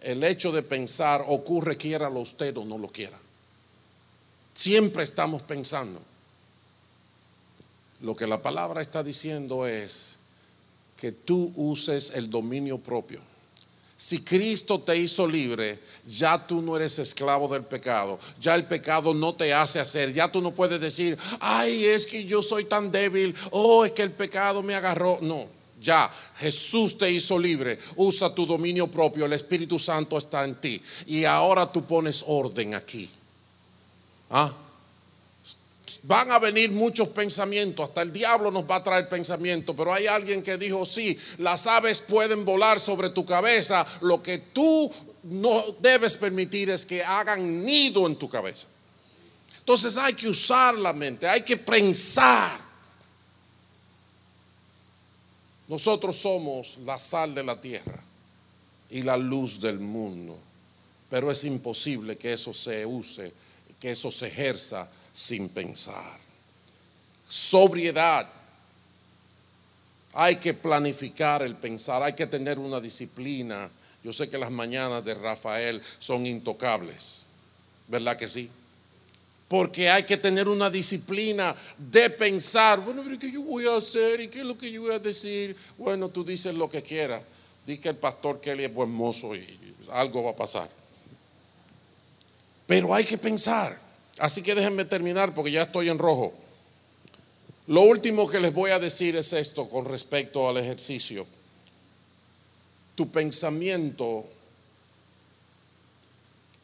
el 0.02 0.22
hecho 0.22 0.52
de 0.52 0.62
pensar 0.62 1.24
ocurre 1.26 1.76
quiera 1.76 2.08
lo 2.08 2.20
usted 2.20 2.56
o 2.56 2.64
no 2.64 2.78
lo 2.78 2.88
quiera. 2.88 3.18
Siempre 4.54 5.02
estamos 5.02 5.42
pensando. 5.42 6.00
Lo 8.04 8.14
que 8.14 8.26
la 8.26 8.42
palabra 8.42 8.82
está 8.82 9.02
diciendo 9.02 9.66
es, 9.66 10.18
que 10.96 11.12
tú 11.12 11.52
uses 11.56 12.12
el 12.14 12.30
dominio 12.30 12.78
propio. 12.78 13.20
Si 13.96 14.20
Cristo 14.22 14.80
te 14.80 14.96
hizo 14.96 15.26
libre, 15.26 15.78
ya 16.06 16.46
tú 16.46 16.60
no 16.60 16.76
eres 16.76 16.98
esclavo 16.98 17.48
del 17.48 17.64
pecado. 17.64 18.18
Ya 18.40 18.54
el 18.54 18.64
pecado 18.64 19.14
no 19.14 19.34
te 19.34 19.54
hace 19.54 19.80
hacer. 19.80 20.12
Ya 20.12 20.30
tú 20.30 20.40
no 20.40 20.52
puedes 20.52 20.80
decir, 20.80 21.16
ay, 21.40 21.84
es 21.84 22.06
que 22.06 22.24
yo 22.24 22.42
soy 22.42 22.64
tan 22.64 22.90
débil. 22.90 23.34
Oh, 23.50 23.84
es 23.84 23.92
que 23.92 24.02
el 24.02 24.12
pecado 24.12 24.62
me 24.62 24.74
agarró. 24.74 25.18
No, 25.22 25.46
ya 25.80 26.10
Jesús 26.36 26.98
te 26.98 27.10
hizo 27.10 27.38
libre. 27.38 27.78
Usa 27.96 28.34
tu 28.34 28.46
dominio 28.46 28.86
propio. 28.90 29.26
El 29.26 29.32
Espíritu 29.32 29.78
Santo 29.78 30.18
está 30.18 30.44
en 30.44 30.54
ti. 30.56 30.82
Y 31.06 31.24
ahora 31.24 31.70
tú 31.70 31.86
pones 31.86 32.24
orden 32.26 32.74
aquí. 32.74 33.08
¿Ah? 34.30 34.52
Van 36.06 36.30
a 36.30 36.38
venir 36.38 36.70
muchos 36.70 37.08
pensamientos, 37.08 37.88
hasta 37.88 38.02
el 38.02 38.12
diablo 38.12 38.50
nos 38.50 38.68
va 38.70 38.76
a 38.76 38.82
traer 38.82 39.08
pensamientos, 39.08 39.74
pero 39.74 39.92
hay 39.92 40.06
alguien 40.06 40.42
que 40.42 40.58
dijo, 40.58 40.84
sí, 40.84 41.18
las 41.38 41.66
aves 41.66 42.02
pueden 42.02 42.44
volar 42.44 42.78
sobre 42.78 43.08
tu 43.08 43.24
cabeza, 43.24 43.86
lo 44.02 44.22
que 44.22 44.36
tú 44.38 44.92
no 45.22 45.64
debes 45.80 46.16
permitir 46.16 46.68
es 46.68 46.84
que 46.84 47.02
hagan 47.02 47.64
nido 47.64 48.06
en 48.06 48.16
tu 48.16 48.28
cabeza. 48.28 48.68
Entonces 49.60 49.96
hay 49.96 50.12
que 50.12 50.28
usar 50.28 50.76
la 50.76 50.92
mente, 50.92 51.26
hay 51.26 51.40
que 51.40 51.56
pensar. 51.56 52.60
Nosotros 55.68 56.16
somos 56.16 56.76
la 56.84 56.98
sal 56.98 57.34
de 57.34 57.42
la 57.42 57.58
tierra 57.58 58.02
y 58.90 59.02
la 59.02 59.16
luz 59.16 59.58
del 59.58 59.78
mundo, 59.80 60.36
pero 61.08 61.30
es 61.30 61.44
imposible 61.44 62.18
que 62.18 62.34
eso 62.34 62.52
se 62.52 62.84
use, 62.84 63.32
que 63.80 63.92
eso 63.92 64.10
se 64.10 64.26
ejerza 64.26 64.86
sin 65.14 65.48
pensar. 65.48 66.18
Sobriedad. 67.26 68.28
Hay 70.12 70.36
que 70.36 70.52
planificar 70.52 71.42
el 71.42 71.56
pensar, 71.56 72.02
hay 72.02 72.12
que 72.12 72.26
tener 72.26 72.58
una 72.58 72.80
disciplina. 72.80 73.70
Yo 74.02 74.12
sé 74.12 74.28
que 74.28 74.36
las 74.36 74.50
mañanas 74.50 75.04
de 75.04 75.14
Rafael 75.14 75.80
son 75.98 76.26
intocables, 76.26 77.24
¿verdad 77.88 78.16
que 78.16 78.28
sí? 78.28 78.50
Porque 79.48 79.88
hay 79.88 80.04
que 80.04 80.16
tener 80.16 80.48
una 80.48 80.68
disciplina 80.70 81.54
de 81.78 82.10
pensar, 82.10 82.80
bueno, 82.80 83.02
¿qué 83.18 83.30
yo 83.30 83.42
voy 83.42 83.66
a 83.66 83.76
hacer? 83.76 84.20
¿Y 84.20 84.28
qué 84.28 84.40
es 84.40 84.44
lo 84.44 84.58
que 84.58 84.70
yo 84.70 84.82
voy 84.82 84.94
a 84.94 84.98
decir? 84.98 85.56
Bueno, 85.78 86.08
tú 86.08 86.24
dices 86.24 86.54
lo 86.54 86.68
que 86.68 86.82
quieras. 86.82 87.22
Di 87.66 87.78
que 87.78 87.88
el 87.88 87.96
pastor 87.96 88.40
Kelly 88.40 88.64
es 88.64 88.74
buen 88.74 88.90
mozo 88.90 89.34
y 89.34 89.74
algo 89.90 90.24
va 90.24 90.32
a 90.32 90.36
pasar. 90.36 90.68
Pero 92.66 92.94
hay 92.94 93.04
que 93.04 93.18
pensar. 93.18 93.83
Así 94.18 94.42
que 94.42 94.54
déjenme 94.54 94.84
terminar 94.84 95.34
porque 95.34 95.50
ya 95.50 95.62
estoy 95.62 95.88
en 95.88 95.98
rojo. 95.98 96.32
Lo 97.66 97.80
último 97.80 98.28
que 98.28 98.40
les 98.40 98.52
voy 98.52 98.70
a 98.70 98.78
decir 98.78 99.16
es 99.16 99.32
esto 99.32 99.68
con 99.68 99.86
respecto 99.86 100.48
al 100.48 100.58
ejercicio. 100.58 101.26
Tu 102.94 103.10
pensamiento 103.10 104.24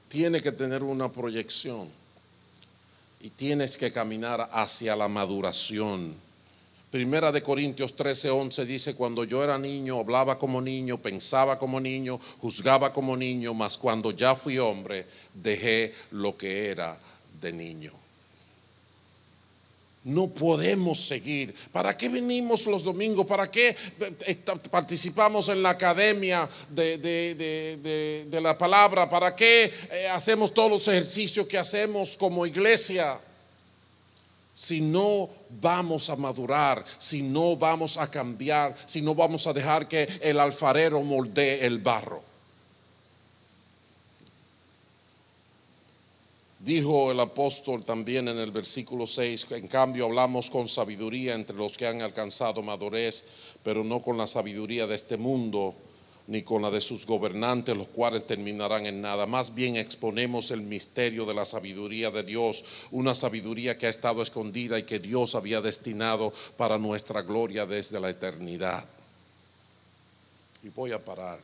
tiene 0.08 0.40
que 0.40 0.52
tener 0.52 0.82
una 0.82 1.10
proyección 1.10 1.88
y 3.20 3.30
tienes 3.30 3.76
que 3.76 3.92
caminar 3.92 4.48
hacia 4.52 4.94
la 4.94 5.08
maduración. 5.08 6.14
Primera 6.90 7.32
de 7.32 7.42
Corintios 7.42 7.94
13, 7.94 8.30
11 8.30 8.64
dice, 8.64 8.94
cuando 8.94 9.24
yo 9.24 9.42
era 9.42 9.58
niño, 9.58 10.00
hablaba 10.00 10.38
como 10.38 10.60
niño, 10.60 10.98
pensaba 10.98 11.58
como 11.58 11.80
niño, 11.80 12.18
juzgaba 12.38 12.92
como 12.92 13.16
niño, 13.16 13.54
mas 13.54 13.78
cuando 13.78 14.10
ya 14.10 14.34
fui 14.34 14.58
hombre, 14.58 15.06
dejé 15.34 15.94
lo 16.10 16.36
que 16.36 16.68
era 16.68 16.98
de 17.40 17.52
niño. 17.52 17.92
No 20.02 20.28
podemos 20.28 20.98
seguir. 20.98 21.54
¿Para 21.72 21.94
qué 21.94 22.08
venimos 22.08 22.64
los 22.64 22.82
domingos? 22.82 23.26
¿Para 23.26 23.50
qué 23.50 23.76
participamos 24.70 25.50
en 25.50 25.62
la 25.62 25.70
academia 25.70 26.48
de, 26.70 28.26
la 28.40 28.56
palabra? 28.56 29.10
¿Para 29.10 29.36
qué 29.36 29.70
eh, 29.90 30.08
hacemos 30.08 30.54
todos 30.54 30.70
los 30.70 30.88
ejercicios 30.88 31.46
que 31.46 31.58
hacemos 31.58 32.16
como 32.16 32.46
iglesia? 32.46 33.20
Si 34.54 34.80
no 34.80 35.28
vamos 35.60 36.08
a 36.08 36.16
madurar, 36.16 36.82
si 36.98 37.20
no 37.20 37.56
vamos 37.56 37.98
a 37.98 38.10
cambiar, 38.10 38.74
si 38.86 39.02
no 39.02 39.14
vamos 39.14 39.46
a 39.46 39.52
dejar 39.52 39.86
que 39.86 40.08
el 40.22 40.40
alfarero 40.40 41.02
moldee 41.02 41.66
el 41.66 41.78
barro. 41.78 42.29
Dijo 46.60 47.10
el 47.10 47.18
apóstol 47.18 47.84
también 47.84 48.28
en 48.28 48.38
el 48.38 48.50
versículo 48.50 49.06
6, 49.06 49.46
en 49.52 49.66
cambio 49.66 50.04
hablamos 50.04 50.50
con 50.50 50.68
sabiduría 50.68 51.34
entre 51.34 51.56
los 51.56 51.78
que 51.78 51.86
han 51.86 52.02
alcanzado 52.02 52.60
madurez, 52.60 53.24
pero 53.62 53.82
no 53.82 54.02
con 54.02 54.18
la 54.18 54.26
sabiduría 54.26 54.86
de 54.86 54.94
este 54.94 55.16
mundo, 55.16 55.74
ni 56.26 56.42
con 56.42 56.60
la 56.60 56.70
de 56.70 56.82
sus 56.82 57.06
gobernantes, 57.06 57.74
los 57.74 57.88
cuales 57.88 58.26
terminarán 58.26 58.84
en 58.84 59.00
nada. 59.00 59.24
Más 59.24 59.54
bien 59.54 59.76
exponemos 59.76 60.50
el 60.50 60.60
misterio 60.60 61.24
de 61.24 61.32
la 61.32 61.46
sabiduría 61.46 62.10
de 62.10 62.24
Dios, 62.24 62.62
una 62.90 63.14
sabiduría 63.14 63.78
que 63.78 63.86
ha 63.86 63.90
estado 63.90 64.22
escondida 64.22 64.78
y 64.78 64.82
que 64.82 64.98
Dios 64.98 65.34
había 65.34 65.62
destinado 65.62 66.30
para 66.58 66.76
nuestra 66.76 67.22
gloria 67.22 67.64
desde 67.64 67.98
la 67.98 68.10
eternidad. 68.10 68.86
Y 70.62 70.68
voy 70.68 70.92
a 70.92 71.02
parar. 71.02 71.40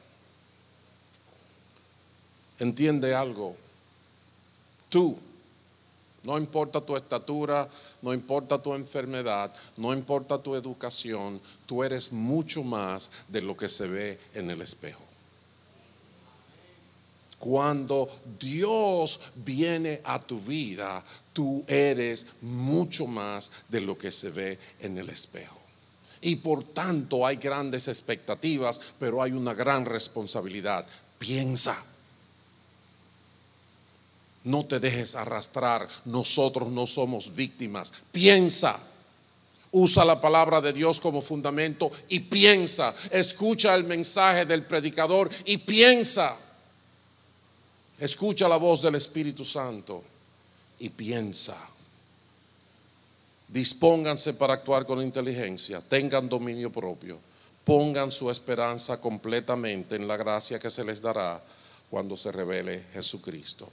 ¿Entiende 2.58 3.14
algo? 3.14 3.56
Tú, 4.96 5.14
no 6.22 6.38
importa 6.38 6.80
tu 6.80 6.96
estatura, 6.96 7.68
no 8.00 8.14
importa 8.14 8.62
tu 8.62 8.72
enfermedad, 8.72 9.54
no 9.76 9.92
importa 9.92 10.38
tu 10.38 10.54
educación, 10.54 11.38
tú 11.66 11.84
eres 11.84 12.12
mucho 12.12 12.62
más 12.62 13.10
de 13.28 13.42
lo 13.42 13.54
que 13.54 13.68
se 13.68 13.88
ve 13.88 14.18
en 14.32 14.50
el 14.50 14.62
espejo. 14.62 15.02
Cuando 17.38 18.08
Dios 18.40 19.20
viene 19.34 20.00
a 20.02 20.18
tu 20.18 20.40
vida, 20.40 21.04
tú 21.34 21.62
eres 21.68 22.28
mucho 22.40 23.06
más 23.06 23.52
de 23.68 23.82
lo 23.82 23.98
que 23.98 24.10
se 24.10 24.30
ve 24.30 24.58
en 24.80 24.96
el 24.96 25.10
espejo. 25.10 25.60
Y 26.22 26.36
por 26.36 26.64
tanto 26.64 27.26
hay 27.26 27.36
grandes 27.36 27.88
expectativas, 27.88 28.80
pero 28.98 29.22
hay 29.22 29.32
una 29.32 29.52
gran 29.52 29.84
responsabilidad. 29.84 30.86
Piensa. 31.18 31.76
No 34.46 34.64
te 34.64 34.78
dejes 34.78 35.16
arrastrar. 35.16 35.88
Nosotros 36.04 36.70
no 36.70 36.86
somos 36.86 37.34
víctimas. 37.34 37.92
Piensa. 38.12 38.78
Usa 39.72 40.04
la 40.04 40.20
palabra 40.20 40.60
de 40.60 40.72
Dios 40.72 41.00
como 41.00 41.20
fundamento 41.20 41.90
y 42.08 42.20
piensa. 42.20 42.94
Escucha 43.10 43.74
el 43.74 43.82
mensaje 43.82 44.46
del 44.46 44.62
predicador 44.62 45.28
y 45.46 45.58
piensa. 45.58 46.36
Escucha 47.98 48.48
la 48.48 48.56
voz 48.56 48.82
del 48.82 48.94
Espíritu 48.94 49.44
Santo 49.44 50.04
y 50.78 50.90
piensa. 50.90 51.56
Dispónganse 53.48 54.34
para 54.34 54.54
actuar 54.54 54.86
con 54.86 55.02
inteligencia. 55.02 55.80
Tengan 55.80 56.28
dominio 56.28 56.70
propio. 56.70 57.18
Pongan 57.64 58.12
su 58.12 58.30
esperanza 58.30 59.00
completamente 59.00 59.96
en 59.96 60.06
la 60.06 60.16
gracia 60.16 60.60
que 60.60 60.70
se 60.70 60.84
les 60.84 61.02
dará 61.02 61.42
cuando 61.90 62.16
se 62.16 62.30
revele 62.30 62.84
Jesucristo. 62.92 63.68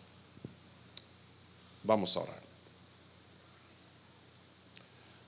Vamos 1.84 2.16
a 2.16 2.22
orar. 2.22 2.44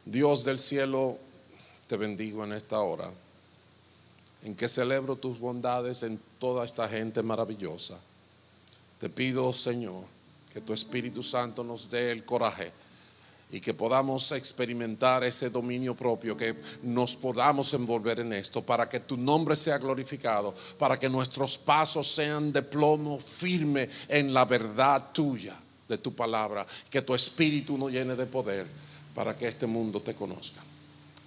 Dios 0.06 0.44
del 0.44 0.60
cielo, 0.60 1.18
te 1.88 1.98
bendigo 1.98 2.44
en 2.44 2.54
esta 2.54 2.80
hora, 2.80 3.10
en 4.44 4.56
que 4.56 4.70
celebro 4.70 5.16
tus 5.16 5.40
bondades 5.40 6.04
en 6.04 6.20
toda 6.40 6.64
esta 6.64 6.88
gente 6.88 7.24
maravillosa. 7.24 8.00
Te 9.00 9.10
pido, 9.10 9.52
Señor, 9.52 10.04
que 10.54 10.62
tu 10.62 10.74
Espíritu 10.74 11.24
Santo 11.24 11.64
nos 11.64 11.90
dé 11.90 12.12
el 12.12 12.24
coraje 12.24 12.72
y 13.52 13.60
que 13.60 13.74
podamos 13.74 14.32
experimentar 14.32 15.24
ese 15.24 15.50
dominio 15.50 15.96
propio, 15.96 16.38
que 16.38 16.56
nos 16.84 17.16
podamos 17.16 17.74
envolver 17.74 18.20
en 18.20 18.32
esto, 18.34 18.62
para 18.62 18.88
que 18.88 19.00
tu 19.00 19.18
nombre 19.18 19.56
sea 19.56 19.80
glorificado, 19.80 20.54
para 20.78 20.98
que 20.98 21.10
nuestros 21.10 21.58
pasos 21.58 22.08
sean 22.08 22.54
de 22.54 22.62
plomo 22.62 23.20
firme 23.20 23.90
en 24.08 24.34
la 24.34 24.46
verdad 24.46 25.12
tuya 25.12 25.65
de 25.88 25.98
tu 25.98 26.16
palabra, 26.16 26.66
que 26.90 27.02
tu 27.02 27.14
espíritu 27.14 27.78
nos 27.78 27.92
llene 27.92 28.16
de 28.16 28.26
poder 28.26 28.68
para 29.14 29.36
que 29.36 29.48
este 29.48 29.68
mundo 29.68 30.02
te 30.02 30.16
conozca. 30.16 30.62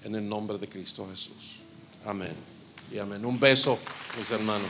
En 0.04 0.14
el 0.14 0.28
nombre 0.28 0.58
de 0.58 0.68
Cristo 0.68 1.08
Jesús. 1.08 1.60
Amén. 2.04 2.34
Y 2.92 2.98
amén. 2.98 3.24
Un 3.24 3.38
beso, 3.38 3.78
mis 4.16 4.30
hermanos. 4.30 4.66